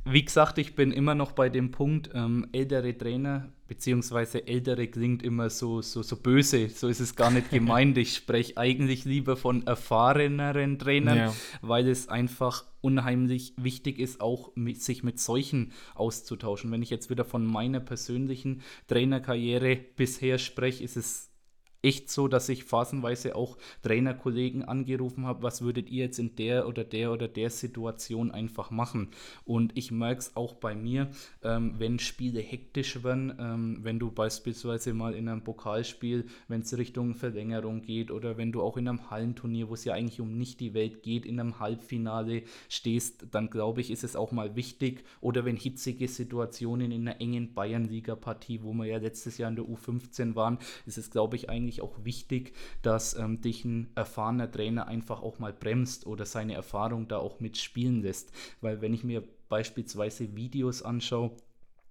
[0.10, 5.24] wie gesagt, ich bin immer noch bei dem Punkt, ähm, ältere Trainer, beziehungsweise ältere klingt
[5.24, 7.98] immer so, so, so böse, so ist es gar nicht gemeint.
[7.98, 11.34] ich spreche eigentlich lieber von erfahreneren Trainern, ja.
[11.62, 16.72] weil es einfach unheimlich wichtig ist, auch mit, sich mit solchen auszutauschen.
[16.72, 21.27] Wenn ich jetzt wieder von meiner persönlichen Trainerkarriere bisher spreche, ist es
[21.88, 26.68] echt so, dass ich phasenweise auch Trainerkollegen angerufen habe, was würdet ihr jetzt in der
[26.68, 29.10] oder der oder der Situation einfach machen?
[29.46, 31.10] Und ich merke es auch bei mir,
[31.44, 36.78] ähm, wenn Spiele hektisch werden, ähm, wenn du beispielsweise mal in einem Pokalspiel, wenn es
[36.78, 40.38] Richtung Verlängerung geht oder wenn du auch in einem Hallenturnier, wo es ja eigentlich um
[40.38, 44.58] nicht die Welt geht, in einem Halbfinale stehst, dann glaube ich, ist es auch mal
[44.58, 49.56] wichtig oder wenn hitzige Situationen in einer engen Bayern-Liga-Partie, wo wir ja letztes Jahr in
[49.56, 54.52] der U15 waren, ist es, glaube ich, eigentlich auch wichtig, dass ähm, dich ein erfahrener
[54.52, 58.32] Trainer einfach auch mal bremst oder seine Erfahrung da auch mitspielen lässt.
[58.62, 61.32] Weil wenn ich mir beispielsweise Videos anschaue,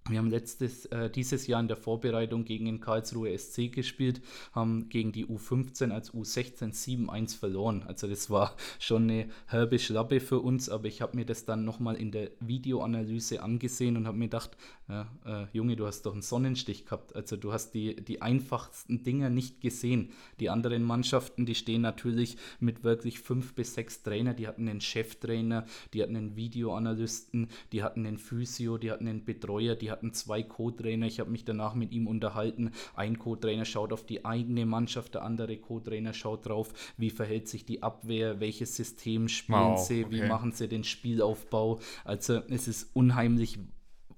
[0.09, 4.89] wir haben letztes, äh, dieses Jahr in der Vorbereitung gegen den Karlsruhe SC gespielt, haben
[4.89, 7.83] gegen die U15 als U16 7-1 verloren.
[7.87, 11.65] Also das war schon eine herbe Schlappe für uns, aber ich habe mir das dann
[11.65, 14.57] nochmal in der Videoanalyse angesehen und habe mir gedacht,
[14.89, 17.15] ja, äh, Junge, du hast doch einen Sonnenstich gehabt.
[17.15, 20.11] Also du hast die, die einfachsten Dinge nicht gesehen.
[20.39, 24.79] Die anderen Mannschaften, die stehen natürlich mit wirklich fünf bis sechs Trainer, die hatten einen
[24.79, 29.96] Cheftrainer, die hatten einen Videoanalysten, die hatten einen Physio, die hatten einen Betreuer, die hatten
[29.97, 31.07] hatten zwei Co-Trainer.
[31.07, 32.71] Ich habe mich danach mit ihm unterhalten.
[32.95, 37.65] Ein Co-Trainer schaut auf die eigene Mannschaft, der andere Co-Trainer schaut drauf, wie verhält sich
[37.65, 40.15] die Abwehr, welches System spielen wow, sie, okay.
[40.15, 41.79] wie machen sie den Spielaufbau.
[42.03, 43.59] Also es ist unheimlich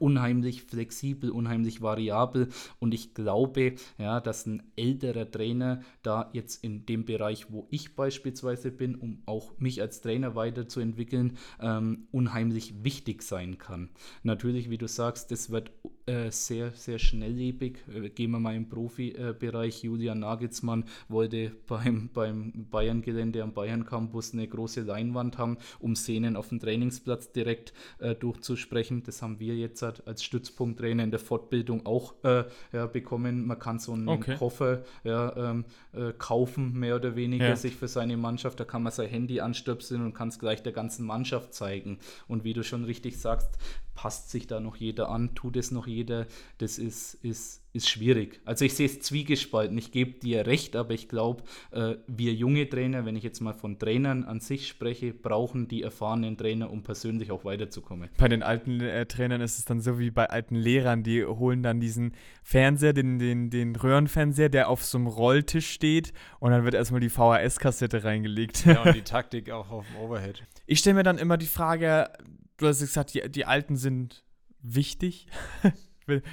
[0.02, 6.86] unheimlich flexibel, unheimlich variabel und ich glaube, ja, dass ein älterer Trainer da jetzt in
[6.86, 13.24] dem Bereich, wo ich beispielsweise bin, um auch mich als Trainer weiterzuentwickeln, ähm, unheimlich wichtig
[13.24, 13.90] sein kann.
[14.24, 15.72] Natürlich, wie du sagst, das wird
[16.10, 17.78] äh, sehr, sehr schnelllebig.
[17.94, 19.84] Äh, gehen wir mal im Profibereich.
[19.84, 26.50] Julian Nagelsmann wollte beim, beim Bayern-Gelände am Bayern-Campus eine große Leinwand haben, um Szenen auf
[26.50, 29.04] dem Trainingsplatz direkt äh, durchzusprechen.
[29.04, 33.46] Das haben wir jetzt als Stützpunkttrainer in der Fortbildung auch äh, ja, bekommen.
[33.46, 34.36] Man kann so einen okay.
[34.36, 37.56] Koffer ja, ähm, äh, kaufen, mehr oder weniger, ja.
[37.56, 38.60] sich für seine Mannschaft.
[38.60, 42.00] Da kann man sein Handy anstöpseln und kann es gleich der ganzen Mannschaft zeigen.
[42.28, 43.60] Und wie du schon richtig sagst,
[44.00, 48.42] passt sich da noch jeder an, tut es noch jeder, das ist, ist, ist schwierig.
[48.46, 52.68] Also ich sehe es zwiegespalten, ich gebe dir recht, aber ich glaube, äh, wir junge
[52.68, 56.84] Trainer, wenn ich jetzt mal von Trainern an sich spreche, brauchen die erfahrenen Trainer, um
[56.84, 58.10] persönlich auch weiterzukommen.
[58.18, 61.62] Bei den alten äh, Trainern ist es dann so wie bei alten Lehrern, die holen
[61.62, 66.64] dann diesen Fernseher, den, den, den Röhrenfernseher, der auf so einem Rolltisch steht und dann
[66.64, 68.66] wird erstmal die VHS-Kassette reingelegt.
[68.66, 70.44] Ja, und die Taktik auch auf dem Overhead.
[70.66, 72.10] Ich stelle mir dann immer die Frage,
[72.58, 74.24] du hast gesagt, die, die Alten sind
[74.62, 75.28] wichtig.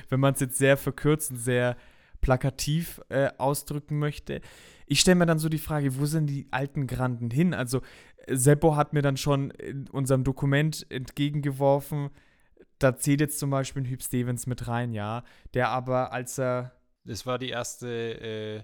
[0.09, 1.77] Wenn man es jetzt sehr verkürzt und sehr
[2.21, 4.41] plakativ äh, ausdrücken möchte.
[4.87, 7.55] Ich stelle mir dann so die Frage, wo sind die alten Granden hin?
[7.55, 7.83] Also
[8.27, 12.11] Seppo hat mir dann schon in unserem Dokument entgegengeworfen,
[12.79, 15.25] da zählt jetzt zum Beispiel ein Hüb Stevens mit rein, ja,
[15.55, 16.73] der aber als er
[17.05, 18.63] Das war die erste äh,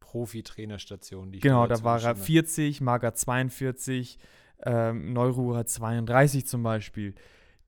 [0.00, 4.18] Profi-Trainerstation, die ich Genau, da war er 40, Mager 42,
[4.64, 7.14] ähm, Neururer 32 zum Beispiel,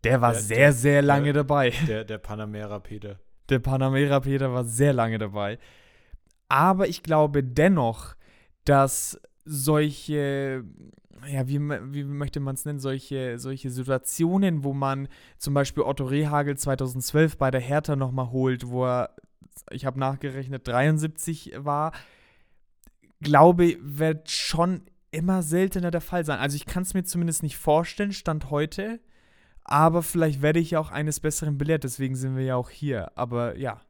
[0.05, 1.73] der war der, sehr, der, sehr lange der, dabei.
[1.87, 3.19] Der, der Panamera Peter.
[3.49, 5.59] Der Panamera Peter war sehr lange dabei.
[6.49, 8.15] Aber ich glaube dennoch,
[8.65, 10.65] dass solche,
[11.29, 16.05] ja, wie, wie möchte man es nennen, solche, solche Situationen, wo man zum Beispiel Otto
[16.05, 19.15] Rehagel 2012 bei der Hertha nochmal holt, wo er,
[19.71, 21.93] ich habe nachgerechnet, 73 war,
[23.21, 26.39] glaube, wird schon immer seltener der Fall sein.
[26.39, 29.01] Also ich kann es mir zumindest nicht vorstellen, Stand heute.
[29.69, 33.11] Aber vielleicht werde ich ja auch eines Besseren belehrt, deswegen sind wir ja auch hier.
[33.19, 33.81] Aber ja.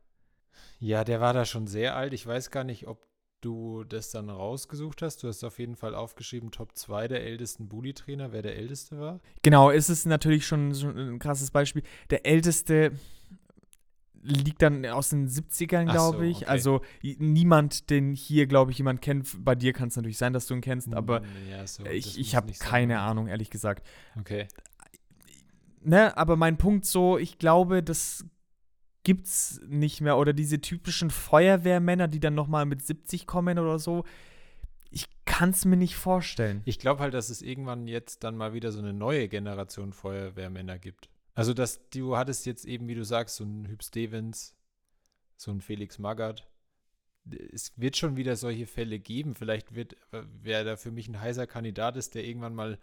[0.78, 2.14] Ja, der war da schon sehr alt.
[2.14, 3.06] Ich weiß gar nicht, ob
[3.42, 5.22] du das dann rausgesucht hast.
[5.22, 9.20] Du hast auf jeden Fall aufgeschrieben, Top 2 der ältesten Bully-Trainer, wer der älteste war.
[9.42, 11.82] Genau, ist es natürlich schon, schon ein krasses Beispiel.
[12.08, 12.92] Der älteste,
[14.26, 16.36] liegt dann aus den 70ern, glaube so, ich.
[16.38, 16.46] Okay.
[16.46, 19.44] Also niemand, den hier, glaube ich, jemand kennt.
[19.44, 22.18] Bei dir kann es natürlich sein, dass du ihn kennst, aber hm, ja, so, ich,
[22.18, 23.02] ich habe keine sein.
[23.02, 23.86] Ahnung, ehrlich gesagt.
[24.18, 24.48] Okay.
[25.86, 28.24] Ne, aber mein Punkt so, ich glaube, das
[29.04, 30.18] gibt's nicht mehr.
[30.18, 34.02] Oder diese typischen Feuerwehrmänner, die dann nochmal mit 70 kommen oder so.
[34.90, 36.62] Ich kann es mir nicht vorstellen.
[36.64, 40.80] Ich glaube halt, dass es irgendwann jetzt dann mal wieder so eine neue Generation Feuerwehrmänner
[40.80, 41.08] gibt.
[41.34, 44.56] Also, dass du hattest jetzt eben, wie du sagst, so einen Hüb Stevens,
[45.36, 46.48] so einen Felix Magath.
[47.52, 49.36] Es wird schon wieder solche Fälle geben.
[49.36, 52.76] Vielleicht wird, äh, wer da für mich ein heißer Kandidat ist, der irgendwann mal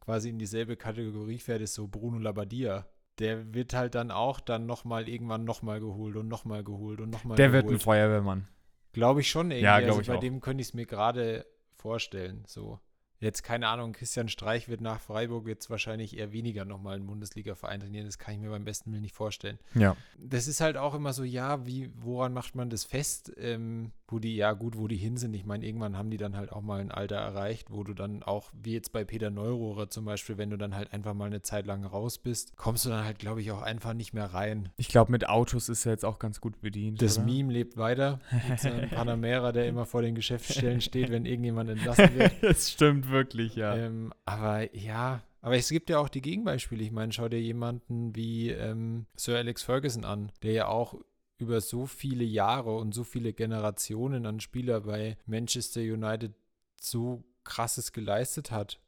[0.00, 2.86] quasi in dieselbe Kategorie fährt, ist so Bruno Labbadia.
[3.18, 7.36] Der wird halt dann auch dann nochmal irgendwann nochmal geholt und nochmal geholt und nochmal
[7.36, 7.64] Der geholt.
[7.66, 8.48] wird ein Feuerwehrmann.
[8.92, 9.64] Glaube ich schon irgendwie.
[9.64, 10.20] Ja, also ich bei auch.
[10.20, 11.46] dem könnte ich es mir gerade
[11.76, 12.44] vorstellen.
[12.46, 12.80] So.
[13.20, 17.80] Jetzt keine Ahnung, Christian Streich wird nach Freiburg jetzt wahrscheinlich eher weniger nochmal einen Bundesliga-Verein
[17.80, 18.06] trainieren.
[18.06, 19.58] Das kann ich mir beim besten Willen nicht vorstellen.
[19.74, 19.94] Ja.
[20.18, 23.32] Das ist halt auch immer so, ja, wie, woran macht man das fest?
[23.36, 25.34] Ähm, wo die, ja gut, wo die hin sind.
[25.34, 28.22] Ich meine, irgendwann haben die dann halt auch mal ein Alter erreicht, wo du dann
[28.22, 31.42] auch, wie jetzt bei Peter Neurohrer zum Beispiel, wenn du dann halt einfach mal eine
[31.42, 34.70] Zeit lang raus bist, kommst du dann halt, glaube ich, auch einfach nicht mehr rein.
[34.76, 37.00] Ich glaube, mit Autos ist er jetzt auch ganz gut bedient.
[37.02, 37.26] Das oder?
[37.26, 38.20] Meme lebt weiter.
[38.48, 42.32] Mit so einem Panamera, der immer vor den Geschäftsstellen steht, wenn irgendjemand entlassen wird.
[42.42, 43.76] das stimmt wirklich, ja.
[43.76, 46.82] Ähm, aber ja, aber es gibt ja auch die Gegenbeispiele.
[46.82, 50.94] Ich meine, schau dir jemanden wie ähm, Sir Alex Ferguson an, der ja auch
[51.38, 56.34] über so viele Jahre und so viele Generationen an Spieler bei Manchester United
[56.78, 58.80] so krasses geleistet hat.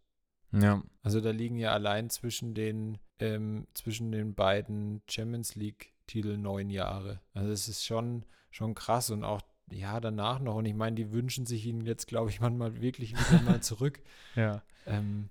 [0.53, 0.83] ja.
[1.03, 7.21] Also da liegen ja allein zwischen den, ähm, zwischen den beiden Champions League-Titeln neun Jahre.
[7.33, 9.41] Also es ist schon, schon krass und auch
[9.73, 10.57] ja danach noch.
[10.57, 14.01] Und ich meine, die wünschen sich ihn jetzt, glaube ich, manchmal wirklich wieder mal zurück.
[14.37, 14.63] Ja.
[14.87, 15.29] Ähm,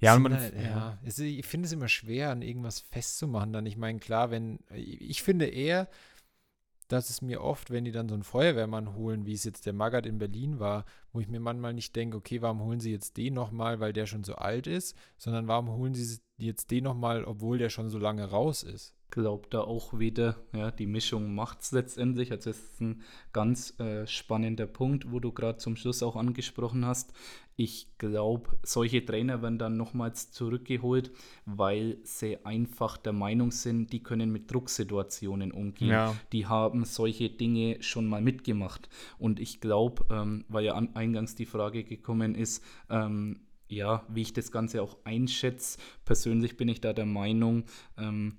[0.00, 0.98] Ja, und man, halt, ja.
[1.04, 3.52] Es, ich finde es immer schwer, an irgendwas festzumachen.
[3.52, 5.88] Dann, ich meine, klar, wenn, ich finde eher,
[6.88, 9.74] dass es mir oft, wenn die dann so einen Feuerwehrmann holen, wie es jetzt der
[9.74, 13.16] Magath in Berlin war, wo ich mir manchmal nicht denke, okay, warum holen sie jetzt
[13.16, 17.24] den nochmal, weil der schon so alt ist, sondern warum holen sie jetzt den nochmal,
[17.24, 18.94] obwohl der schon so lange raus ist.
[19.10, 22.30] glaube da auch wieder, ja, die Mischung macht es letztendlich.
[22.30, 26.86] Also es ist ein ganz äh, spannender Punkt, wo du gerade zum Schluss auch angesprochen
[26.86, 27.12] hast.
[27.56, 31.10] Ich glaube, solche Trainer werden dann nochmals zurückgeholt,
[31.44, 35.88] weil sie einfach der Meinung sind, die können mit Drucksituationen umgehen.
[35.88, 36.14] Ja.
[36.32, 38.88] Die haben solche Dinge schon mal mitgemacht.
[39.18, 44.22] Und ich glaube, ähm, weil ja an, eingangs die Frage gekommen ist, ähm, ja, wie
[44.22, 45.78] ich das Ganze auch einschätze.
[46.04, 47.64] Persönlich bin ich da der Meinung,
[47.96, 48.38] ähm,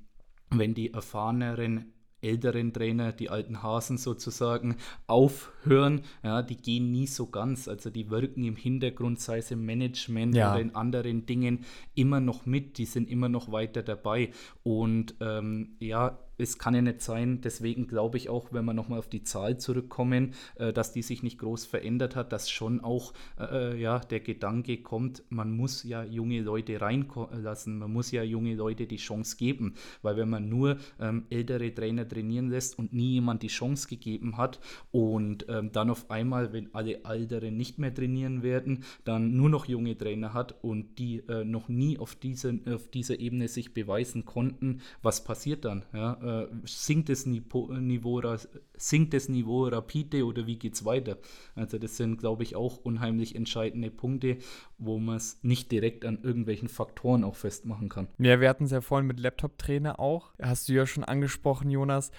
[0.49, 4.75] wenn die erfahreneren älteren Trainer, die alten Hasen sozusagen,
[5.07, 7.67] aufhören, ja, die gehen nie so ganz.
[7.67, 10.51] Also die wirken im Hintergrund, sei es im Management Ja.
[10.51, 11.65] oder in anderen Dingen,
[11.95, 14.31] immer noch mit, die sind immer noch weiter dabei.
[14.63, 18.99] Und ähm, ja, es kann ja nicht sein, deswegen glaube ich auch, wenn wir nochmal
[18.99, 23.13] auf die Zahl zurückkommen, äh, dass die sich nicht groß verändert hat, dass schon auch
[23.39, 28.55] äh, ja, der Gedanke kommt, man muss ja junge Leute reinlassen, man muss ja junge
[28.55, 33.13] Leute die Chance geben, weil wenn man nur ähm, ältere Trainer trainieren lässt und nie
[33.13, 34.59] jemand die Chance gegeben hat
[34.91, 39.65] und ähm, dann auf einmal, wenn alle Älteren nicht mehr trainieren werden, dann nur noch
[39.65, 44.25] junge Trainer hat und die äh, noch nie auf, diesen, auf dieser Ebene sich beweisen
[44.25, 45.83] konnten, was passiert dann?
[45.93, 46.19] Ja?
[46.29, 48.35] Äh, sinkt, das Niveau,
[48.77, 51.17] sinkt das Niveau rapide oder wie geht es weiter?
[51.55, 54.37] Also das sind, glaube ich, auch unheimlich entscheidende Punkte,
[54.77, 58.07] wo man es nicht direkt an irgendwelchen Faktoren auch festmachen kann.
[58.19, 60.33] Ja, wir hatten es ja vorhin mit Laptop-Trainer auch.
[60.39, 62.11] Hast du ja schon angesprochen, Jonas.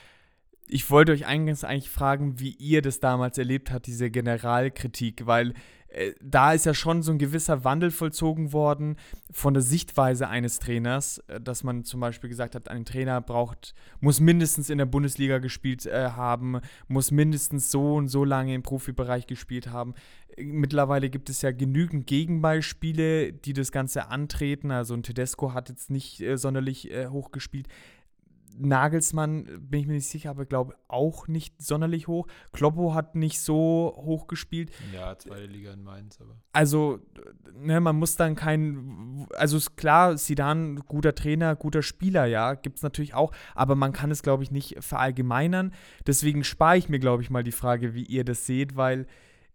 [0.66, 5.54] Ich wollte euch eingangs eigentlich fragen, wie ihr das damals erlebt habt, diese Generalkritik, weil
[6.20, 8.96] da ist ja schon so ein gewisser Wandel vollzogen worden
[9.32, 13.74] von der Sichtweise eines Trainers, äh, dass man zum Beispiel gesagt hat, ein Trainer braucht,
[14.00, 18.62] muss mindestens in der Bundesliga gespielt äh, haben, muss mindestens so und so lange im
[18.62, 19.94] Profibereich gespielt haben.
[20.36, 24.70] Äh, Mittlerweile gibt es ja genügend Gegenbeispiele, die das Ganze antreten.
[24.70, 27.66] Also ein Tedesco hat jetzt nicht äh, sonderlich äh, hoch gespielt.
[28.58, 32.26] Nagelsmann, bin ich mir nicht sicher, aber glaube auch nicht sonderlich hoch.
[32.52, 34.70] Kloppo hat nicht so hoch gespielt.
[34.94, 36.36] Ja, zweite Liga in Mainz, aber.
[36.52, 37.00] Also,
[37.54, 39.26] ne, man muss dann kein.
[39.36, 43.92] Also ist klar, Sidan, guter Trainer, guter Spieler, ja, gibt es natürlich auch, aber man
[43.92, 45.72] kann es, glaube ich, nicht verallgemeinern.
[46.06, 49.06] Deswegen spare ich mir, glaube ich, mal die Frage, wie ihr das seht, weil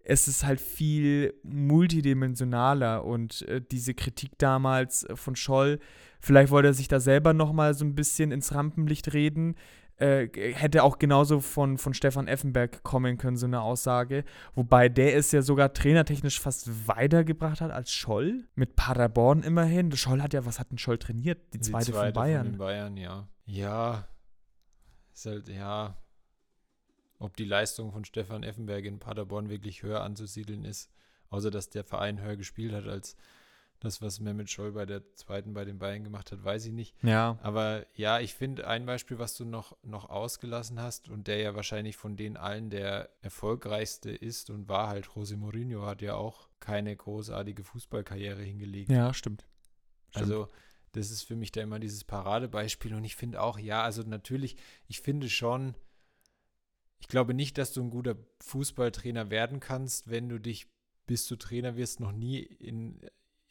[0.06, 5.80] es ist halt viel multidimensionaler und äh, diese Kritik damals äh, von Scholl,
[6.26, 9.56] vielleicht wollte er sich da selber nochmal so ein bisschen ins Rampenlicht reden.
[9.98, 14.26] Äh, hätte auch genauso von, von Stefan Effenberg kommen können, so eine Aussage.
[14.54, 18.48] Wobei der es ja sogar trainertechnisch fast weitergebracht hat als Scholl.
[18.56, 19.96] Mit Paderborn immerhin.
[19.96, 21.54] Scholl hat ja, was hat denn Scholl trainiert?
[21.54, 22.52] Die zweite, von Bayern.
[22.52, 23.30] den Bayern, ja.
[23.46, 24.08] Ja.
[25.14, 25.96] Ist halt, ja.
[27.20, 30.92] Ob die Leistung von Stefan Effenberg in Paderborn wirklich höher anzusiedeln ist,
[31.30, 33.16] außer dass der Verein höher gespielt hat als
[33.80, 36.96] das, was Mehmet Scholl bei der zweiten bei den Bayern gemacht hat, weiß ich nicht.
[37.04, 37.38] ja.
[37.42, 41.56] Aber ja, ich finde ein Beispiel, was du noch, noch ausgelassen hast und der ja
[41.56, 46.50] wahrscheinlich von den allen der erfolgreichste ist und war halt José Mourinho, hat ja auch
[46.60, 48.92] keine großartige Fußballkarriere hingelegt.
[48.92, 49.46] Ja, stimmt.
[50.10, 50.24] stimmt.
[50.24, 50.48] Also,
[50.94, 52.94] das ist für mich da immer dieses Paradebeispiel.
[52.94, 54.56] Und ich finde auch, ja, also natürlich,
[54.88, 55.76] ich finde schon,
[57.00, 60.68] ich glaube nicht, dass du ein guter Fußballtrainer werden kannst, wenn du dich,
[61.06, 63.02] bis du Trainer wirst, noch nie in,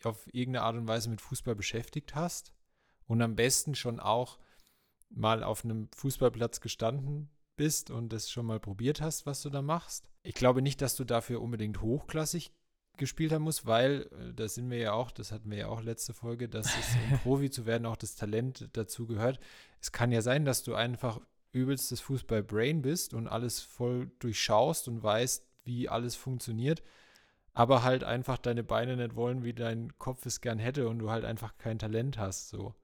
[0.07, 2.53] auf irgendeine Art und Weise mit Fußball beschäftigt hast.
[3.07, 4.39] Und am besten schon auch
[5.11, 9.63] mal auf einem Fußballplatz gestanden bist und das schon mal probiert hast, was du da
[9.63, 10.09] machst.
[10.23, 12.53] Ich glaube nicht, dass du dafür unbedingt hochklassig
[12.97, 15.83] gespielt haben muss, weil, äh, da sind wir ja auch, das hatten wir ja auch
[15.83, 19.39] letzte Folge, dass es, um Profi zu werden, auch das Talent dazu gehört.
[19.81, 21.21] Es kann ja sein, dass du einfach
[21.53, 26.83] übelstes Fußball-Brain bist und alles voll durchschaust und weißt, wie alles funktioniert,
[27.55, 31.11] aber halt einfach deine Beine nicht wollen, wie dein Kopf es gern hätte und du
[31.11, 32.75] halt einfach kein Talent hast, so.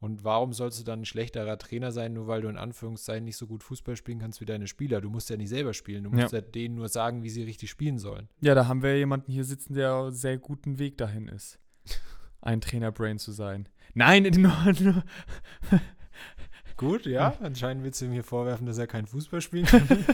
[0.00, 3.36] Und warum sollst du dann ein schlechterer Trainer sein, nur weil du in Anführungszeichen nicht
[3.36, 5.00] so gut Fußball spielen kannst wie deine Spieler?
[5.00, 7.42] Du musst ja nicht selber spielen, du musst ja, ja denen nur sagen, wie sie
[7.42, 8.28] richtig spielen sollen.
[8.40, 11.58] Ja, da haben wir jemanden hier sitzen, der sehr guten Weg dahin ist,
[12.40, 13.68] ein Trainerbrain zu sein.
[13.94, 15.02] Nein, nur, nur
[16.76, 20.04] Gut, ja, anscheinend willst du ihm hier vorwerfen, dass er kein Fußball spielen kann.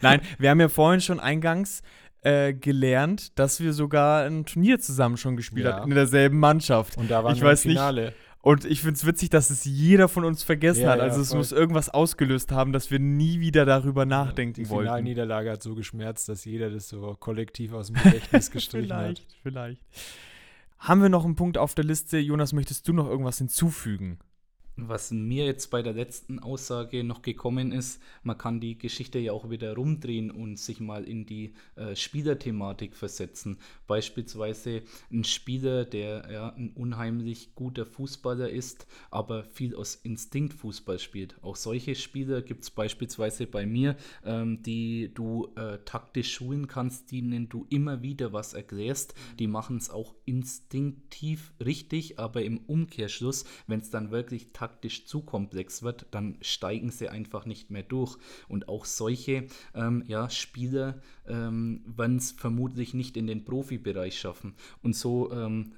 [0.00, 1.82] Nein, wir haben ja vorhin schon eingangs
[2.22, 5.76] äh, gelernt, dass wir sogar ein Turnier zusammen schon gespielt ja.
[5.78, 6.96] haben, in derselben Mannschaft.
[6.96, 8.04] Und da waren ich wir weiß im Finale.
[8.06, 11.00] Nicht, und ich finde es witzig, dass es jeder von uns vergessen ja, hat.
[11.00, 14.70] Also ja, es muss irgendwas ausgelöst haben, dass wir nie wieder darüber nachdenken ja, die
[14.70, 14.84] wollten.
[14.84, 19.20] Die Finalniederlage hat so geschmerzt, dass jeder das so kollektiv aus dem Gedächtnis gestrichen vielleicht,
[19.20, 19.26] hat.
[19.42, 19.82] Vielleicht, vielleicht.
[20.78, 22.18] Haben wir noch einen Punkt auf der Liste?
[22.18, 24.18] Jonas, möchtest du noch irgendwas hinzufügen?
[24.80, 29.32] Was mir jetzt bei der letzten Aussage noch gekommen ist, man kann die Geschichte ja
[29.32, 33.58] auch wieder rumdrehen und sich mal in die äh, Spielerthematik versetzen.
[33.88, 41.42] Beispielsweise ein Spieler, der ja ein unheimlich guter Fußballer ist, aber viel aus Instinktfußball spielt.
[41.42, 47.10] Auch solche Spieler gibt es beispielsweise bei mir, ähm, die du äh, taktisch schulen kannst,
[47.10, 49.14] denen du immer wieder was erklärst.
[49.40, 55.06] Die machen es auch instinktiv richtig, aber im Umkehrschluss, wenn es dann wirklich taktisch taktisch
[55.06, 58.16] zu komplex wird, dann steigen sie einfach nicht mehr durch.
[58.48, 64.54] Und auch solche ähm, ja, Spieler ähm, werden es vermutlich nicht in den Profibereich schaffen.
[64.82, 65.72] Und so ähm,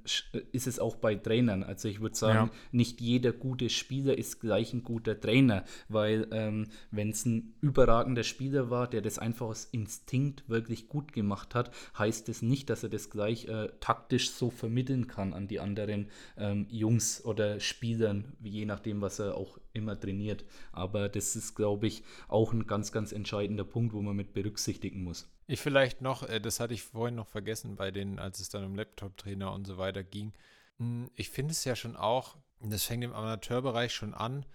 [0.53, 1.63] ist es auch bei Trainern.
[1.63, 2.59] Also ich würde sagen, ja.
[2.73, 8.25] nicht jeder gute Spieler ist gleich ein guter Trainer, weil ähm, wenn es ein überragender
[8.25, 12.83] Spieler war, der das einfach aus Instinkt wirklich gut gemacht hat, heißt es nicht, dass
[12.83, 18.33] er das gleich äh, taktisch so vermitteln kann an die anderen ähm, Jungs oder Spielern,
[18.43, 20.45] je nach nachdem, was er auch immer trainiert.
[20.73, 25.05] Aber das ist, glaube ich, auch ein ganz, ganz entscheidender Punkt, wo man mit berücksichtigen
[25.05, 25.29] muss.
[25.51, 28.65] Ich vielleicht noch, äh, das hatte ich vorhin noch vergessen, bei denen, als es dann
[28.65, 30.33] um Laptop-Trainer und so weiter ging.
[30.79, 34.47] Hm, ich finde es ja schon auch, das fängt im Amateurbereich schon an.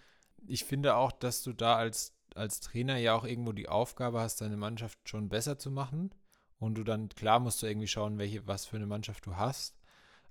[0.48, 4.40] Ich finde auch, dass du da als, als Trainer ja auch irgendwo die Aufgabe hast,
[4.40, 6.12] deine Mannschaft schon besser zu machen.
[6.60, 9.78] Und du dann, klar musst du irgendwie schauen, welche, was für eine Mannschaft du hast.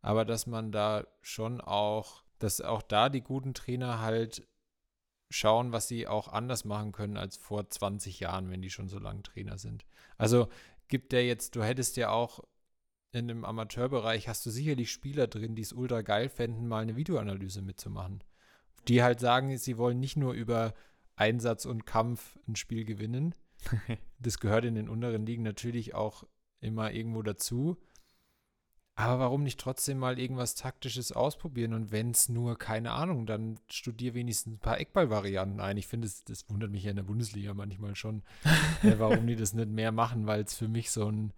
[0.01, 4.47] Aber dass man da schon auch dass auch da die guten Trainer halt
[5.31, 8.99] schauen, was sie auch anders machen können als vor 20 Jahren, wenn die schon so
[8.99, 9.85] lange Trainer sind.
[10.17, 10.49] Also
[10.89, 12.41] gibt der jetzt, du hättest ja auch
[13.13, 16.97] in einem Amateurbereich, hast du sicherlich Spieler drin, die es ultra geil fänden, mal eine
[16.97, 18.23] Videoanalyse mitzumachen.
[18.89, 20.75] Die halt sagen, sie wollen nicht nur über
[21.17, 23.35] Einsatz und Kampf ein Spiel gewinnen.
[24.19, 26.25] das gehört in den unteren Ligen natürlich auch
[26.61, 27.77] immer irgendwo dazu.
[28.97, 31.75] Aber warum nicht trotzdem mal irgendwas Taktisches ausprobieren?
[31.75, 35.77] Und wenn es nur, keine Ahnung, dann studier wenigstens ein paar Eckballvarianten ein.
[35.77, 38.23] Ich finde, das, das wundert mich ja in der Bundesliga manchmal schon,
[38.85, 41.33] äh, warum die das nicht mehr machen, weil es für mich so ein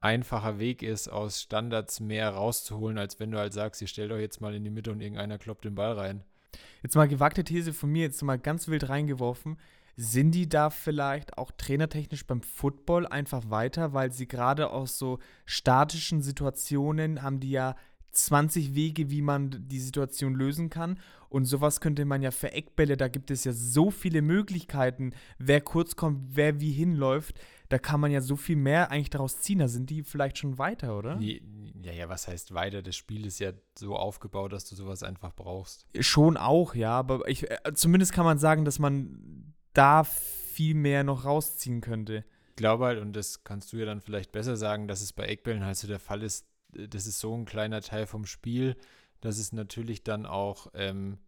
[0.00, 4.20] einfacher Weg ist, aus Standards mehr rauszuholen, als wenn du halt sagst, ihr stellt euch
[4.20, 6.24] jetzt mal in die Mitte und irgendeiner kloppt den Ball rein.
[6.82, 9.58] Jetzt mal gewagte These von mir, jetzt mal ganz wild reingeworfen.
[10.00, 15.18] Sind die da vielleicht auch trainertechnisch beim Football einfach weiter, weil sie gerade aus so
[15.44, 17.74] statischen Situationen haben die ja
[18.12, 21.00] 20 Wege, wie man die Situation lösen kann.
[21.28, 25.60] Und sowas könnte man ja für Eckbälle, da gibt es ja so viele Möglichkeiten, wer
[25.60, 27.38] kurz kommt, wer wie hinläuft.
[27.68, 29.58] Da kann man ja so viel mehr eigentlich daraus ziehen.
[29.58, 31.18] Da sind die vielleicht schon weiter, oder?
[31.20, 32.82] Ja, ja, was heißt weiter?
[32.82, 35.86] Das Spiel ist ja so aufgebaut, dass du sowas einfach brauchst.
[35.98, 36.92] Schon auch, ja.
[36.92, 42.24] Aber ich, äh, zumindest kann man sagen, dass man da viel mehr noch rausziehen könnte.
[42.50, 45.26] Ich glaube halt, und das kannst du ja dann vielleicht besser sagen, dass es bei
[45.26, 48.76] Eckbällen halt so der Fall ist, äh, das ist so ein kleiner Teil vom Spiel,
[49.20, 51.18] dass es natürlich dann auch ähm,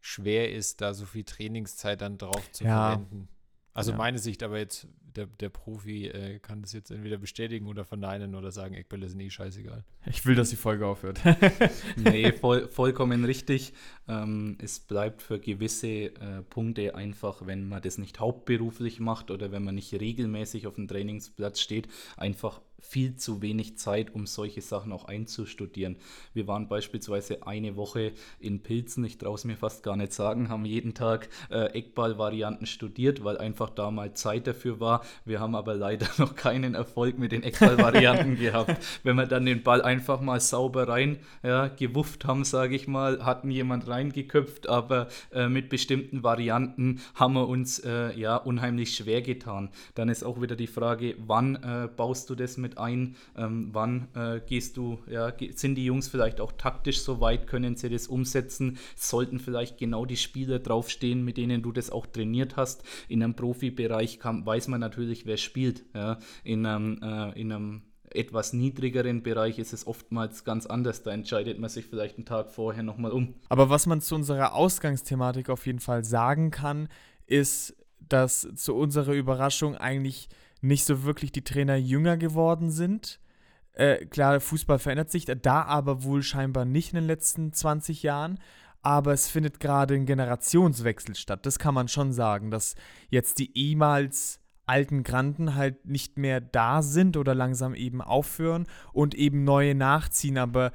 [0.00, 2.90] schwer ist, da so viel Trainingszeit dann drauf zu ja.
[2.90, 3.28] verwenden.
[3.72, 3.96] Also ja.
[3.96, 8.34] meine Sicht, aber jetzt der, der Profi äh, kann das jetzt entweder bestätigen oder verneinen
[8.34, 9.84] oder sagen, Eckbälle sind eh scheißegal.
[10.06, 11.20] Ich will, dass die Folge aufhört.
[11.96, 13.72] nee, voll, vollkommen richtig.
[14.08, 19.52] Ähm, es bleibt für gewisse äh, Punkte einfach, wenn man das nicht hauptberuflich macht oder
[19.52, 24.60] wenn man nicht regelmäßig auf dem Trainingsplatz steht, einfach viel zu wenig Zeit, um solche
[24.60, 25.96] Sachen auch einzustudieren.
[26.34, 30.48] Wir waren beispielsweise eine Woche in Pilzen, ich traue es mir fast gar nicht sagen,
[30.48, 35.04] haben jeden Tag äh, Eckball-Varianten studiert, weil einfach da mal Zeit dafür war.
[35.24, 38.76] Wir haben aber leider noch keinen Erfolg mit den Eckball-Varianten gehabt.
[39.02, 43.24] Wenn wir dann den Ball einfach mal sauber rein ja, gewufft haben, sage ich mal,
[43.24, 49.22] hatten jemand reingeköpft, aber äh, mit bestimmten Varianten haben wir uns äh, ja unheimlich schwer
[49.22, 49.70] getan.
[49.94, 53.16] Dann ist auch wieder die Frage, wann äh, baust du das mit mit ein?
[53.36, 57.76] Ähm, wann äh, gehst du, ja, sind die Jungs vielleicht auch taktisch so weit, können
[57.76, 58.78] sie das umsetzen?
[58.96, 62.82] Sollten vielleicht genau die Spieler draufstehen, mit denen du das auch trainiert hast?
[63.08, 65.84] In einem Profibereich kann, weiß man natürlich, wer spielt.
[65.94, 66.18] Ja?
[66.44, 71.02] In einem, äh, in einem etwas niedrigeren Bereich ist es oftmals ganz anders.
[71.02, 73.34] Da entscheidet man sich vielleicht einen Tag vorher nochmal um.
[73.48, 76.88] Aber was man zu unserer Ausgangsthematik auf jeden Fall sagen kann,
[77.26, 80.28] ist, dass zu unserer Überraschung eigentlich
[80.60, 83.20] nicht so wirklich die Trainer jünger geworden sind.
[83.72, 88.38] Äh, klar, Fußball verändert sich, da aber wohl scheinbar nicht in den letzten 20 Jahren.
[88.82, 91.44] Aber es findet gerade ein Generationswechsel statt.
[91.44, 92.76] Das kann man schon sagen, dass
[93.10, 99.14] jetzt die ehemals alten Granden halt nicht mehr da sind oder langsam eben aufhören und
[99.14, 100.38] eben neue nachziehen.
[100.38, 100.72] Aber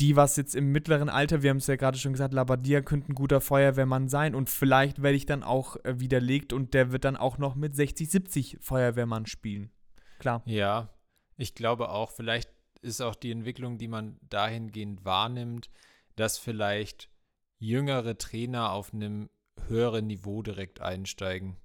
[0.00, 3.12] die, was jetzt im mittleren Alter, wir haben es ja gerade schon gesagt, Labadia könnte
[3.12, 7.04] ein guter Feuerwehrmann sein und vielleicht werde ich dann auch äh, widerlegt und der wird
[7.04, 9.70] dann auch noch mit 60, 70 Feuerwehrmann spielen.
[10.18, 10.42] Klar.
[10.46, 10.90] Ja,
[11.36, 12.50] ich glaube auch, vielleicht
[12.82, 15.70] ist auch die Entwicklung, die man dahingehend wahrnimmt,
[16.16, 17.10] dass vielleicht
[17.58, 19.30] jüngere Trainer auf einem
[19.66, 21.56] höheren Niveau direkt einsteigen.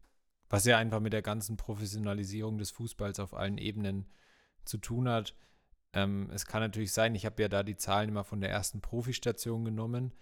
[0.50, 4.08] Was ja einfach mit der ganzen Professionalisierung des Fußballs auf allen Ebenen
[4.66, 5.36] zu tun hat.
[5.94, 8.82] Ähm, es kann natürlich sein, ich habe ja da die Zahlen immer von der ersten
[8.82, 10.14] Profistation genommen.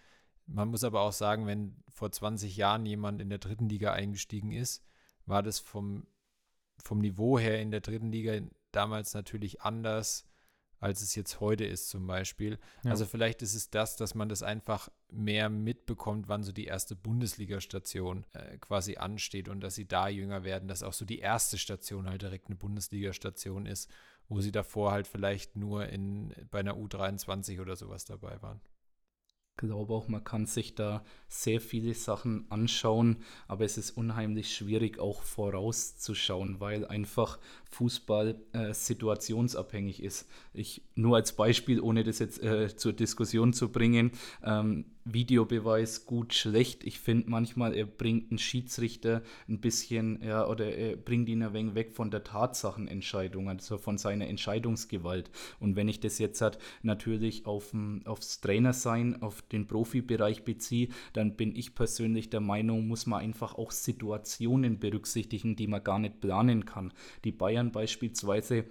[0.45, 4.51] Man muss aber auch sagen, wenn vor 20 Jahren jemand in der dritten Liga eingestiegen
[4.51, 4.83] ist,
[5.25, 6.07] war das vom,
[6.77, 8.39] vom Niveau her in der dritten Liga
[8.71, 10.25] damals natürlich anders,
[10.79, 12.59] als es jetzt heute ist zum Beispiel.
[12.83, 12.91] Ja.
[12.91, 16.95] Also vielleicht ist es das, dass man das einfach mehr mitbekommt, wann so die erste
[16.95, 21.57] Bundesliga-Station äh, quasi ansteht und dass sie da jünger werden, dass auch so die erste
[21.57, 23.91] Station halt direkt eine Bundesliga-Station ist
[24.29, 28.61] wo sie davor halt vielleicht nur in, bei einer U23 oder sowas dabei waren.
[29.57, 34.99] Glaube auch, man kann sich da sehr viele Sachen anschauen, aber es ist unheimlich schwierig
[34.99, 37.39] auch vorauszuschauen, weil einfach
[37.71, 40.29] Fußball äh, situationsabhängig ist.
[40.53, 44.11] Ich nur als Beispiel, ohne das jetzt äh, zur Diskussion zu bringen,
[44.43, 46.83] ähm, Videobeweis gut, schlecht.
[46.83, 51.53] Ich finde manchmal, er bringt einen Schiedsrichter ein bisschen, ja, oder er bringt ihn ein
[51.53, 55.29] wenig weg von der Tatsachenentscheidung, also von seiner Entscheidungsgewalt.
[55.59, 57.73] Und wenn ich das jetzt halt natürlich auf,
[58.05, 63.55] aufs Trainersein, auf den Profibereich beziehe, dann bin ich persönlich der Meinung, muss man einfach
[63.55, 66.93] auch Situationen berücksichtigen, die man gar nicht planen kann.
[67.23, 68.65] Die Bayern beispielsweise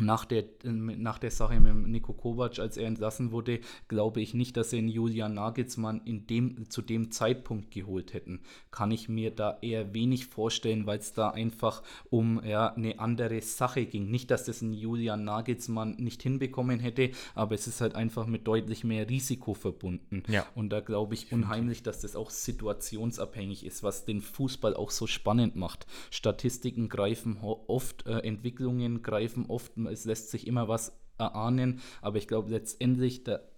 [0.00, 4.56] nach der, nach der Sache mit Nico Kovac, als er entlassen wurde, glaube ich nicht,
[4.56, 8.40] dass sie einen Julian Nagelsmann in dem, zu dem Zeitpunkt geholt hätten.
[8.70, 13.40] Kann ich mir da eher wenig vorstellen, weil es da einfach um ja, eine andere
[13.42, 14.10] Sache ging.
[14.10, 18.46] Nicht, dass das ein Julian Nagelsmann nicht hinbekommen hätte, aber es ist halt einfach mit
[18.46, 20.22] deutlich mehr Risiko verbunden.
[20.28, 20.46] Ja.
[20.54, 25.06] Und da glaube ich unheimlich, dass das auch situationsabhängig ist, was den Fußball auch so
[25.06, 25.86] spannend macht.
[26.10, 32.28] Statistiken greifen oft, äh, Entwicklungen greifen oft es lässt sich immer was erahnen, aber ich
[32.28, 33.52] glaube letztendlich der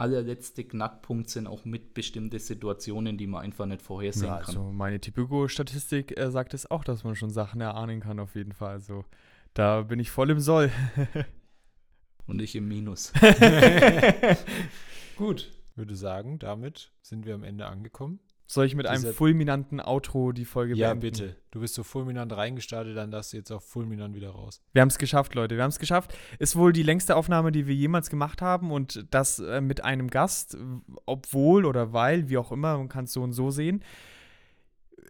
[0.00, 4.46] allerletzte Knackpunkt sind auch mitbestimmte Situationen, die man einfach nicht vorhersehen ja, kann.
[4.46, 8.52] Also meine Typico-Statistik äh, sagt es auch, dass man schon Sachen erahnen kann auf jeden
[8.52, 8.72] Fall.
[8.72, 9.04] Also
[9.52, 10.70] da bin ich voll im Soll.
[12.26, 13.12] Und ich im Minus.
[15.16, 18.20] Gut, würde sagen, damit sind wir am Ende angekommen.
[18.50, 21.04] Soll ich mit einem fulminanten Outro die Folge ja, beenden?
[21.04, 21.36] Ja, bitte.
[21.52, 24.60] Du bist so fulminant reingestartet, dann darfst du jetzt auch fulminant wieder raus.
[24.72, 25.54] Wir haben es geschafft, Leute.
[25.54, 26.18] Wir haben es geschafft.
[26.40, 30.10] Ist wohl die längste Aufnahme, die wir jemals gemacht haben und das äh, mit einem
[30.10, 30.56] Gast,
[31.06, 33.84] obwohl oder weil, wie auch immer, man kann es so und so sehen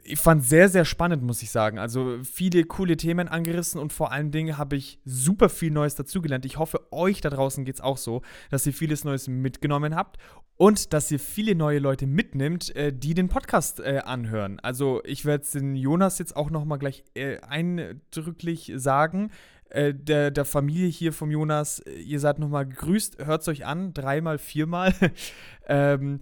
[0.05, 1.79] ich fand sehr, sehr spannend, muss ich sagen.
[1.79, 6.45] Also viele coole Themen angerissen und vor allen Dingen habe ich super viel Neues dazugelernt.
[6.45, 10.19] Ich hoffe, euch da draußen geht es auch so, dass ihr vieles Neues mitgenommen habt
[10.57, 14.59] und dass ihr viele neue Leute mitnimmt, äh, die den Podcast äh, anhören.
[14.61, 19.31] Also ich werde es den Jonas jetzt auch noch mal gleich äh, eindrücklich sagen.
[19.73, 23.95] Der, der Familie hier vom Jonas, ihr seid noch mal gegrüßt, hört es euch an,
[23.95, 24.93] dreimal, viermal.
[25.69, 26.19] ähm,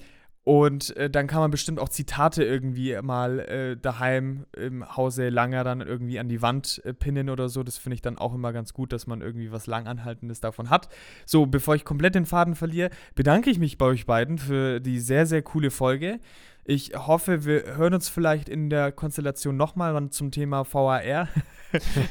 [0.48, 5.62] und äh, dann kann man bestimmt auch Zitate irgendwie mal äh, daheim im Hause Langer
[5.62, 7.62] dann irgendwie an die Wand äh, pinnen oder so.
[7.62, 10.88] Das finde ich dann auch immer ganz gut, dass man irgendwie was Langanhaltendes davon hat.
[11.26, 15.00] So, bevor ich komplett den Faden verliere, bedanke ich mich bei euch beiden für die
[15.00, 16.18] sehr, sehr coole Folge.
[16.64, 21.02] Ich hoffe, wir hören uns vielleicht in der Konstellation nochmal zum Thema VAR.
[21.02, 21.28] ja,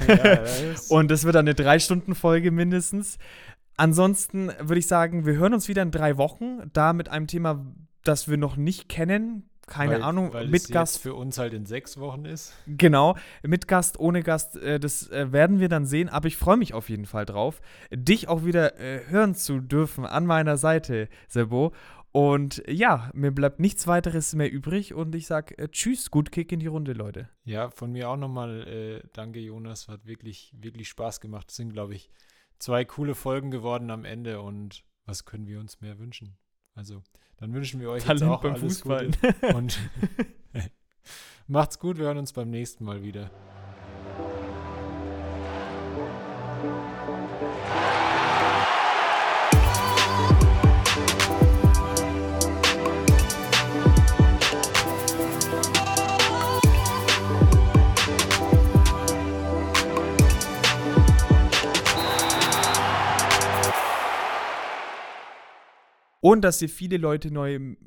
[0.90, 3.18] Und das wird dann eine Drei-Stunden-Folge mindestens.
[3.78, 7.66] Ansonsten würde ich sagen, wir hören uns wieder in drei Wochen, da mit einem Thema,
[8.08, 9.50] das wir noch nicht kennen.
[9.68, 11.00] Keine weil, Ahnung, weil mit Gast.
[11.00, 12.54] für uns halt in sechs Wochen ist.
[12.68, 16.56] Genau, mit Gast, ohne Gast, äh, das äh, werden wir dann sehen, aber ich freue
[16.56, 21.10] mich auf jeden Fall drauf, dich auch wieder äh, hören zu dürfen an meiner Seite,
[21.28, 21.74] Sebo.
[22.14, 26.54] Und ja, mir bleibt nichts weiteres mehr übrig und ich sage äh, Tschüss, gut Kick
[26.54, 27.30] in die Runde, Leute.
[27.44, 29.90] Ja, von mir auch nochmal äh, danke, Jonas.
[29.90, 31.50] Hat wirklich, wirklich Spaß gemacht.
[31.50, 32.10] Das sind, glaube ich,
[32.58, 36.38] zwei coole Folgen geworden am Ende und was können wir uns mehr wünschen?
[36.78, 37.02] Also,
[37.38, 39.08] dann wünschen wir euch Talent jetzt auch beim alles Fußball.
[39.08, 39.80] Gute und
[41.48, 43.32] macht's gut, wir hören uns beim nächsten Mal wieder.
[66.28, 67.78] Und dass ihr viele Leute neu.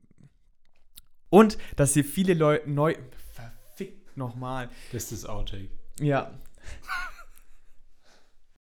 [1.28, 2.94] Und dass ihr viele Leute neu.
[3.34, 4.70] Verfickt nochmal.
[4.92, 5.68] Das ist Outtake.
[6.00, 6.32] Ja.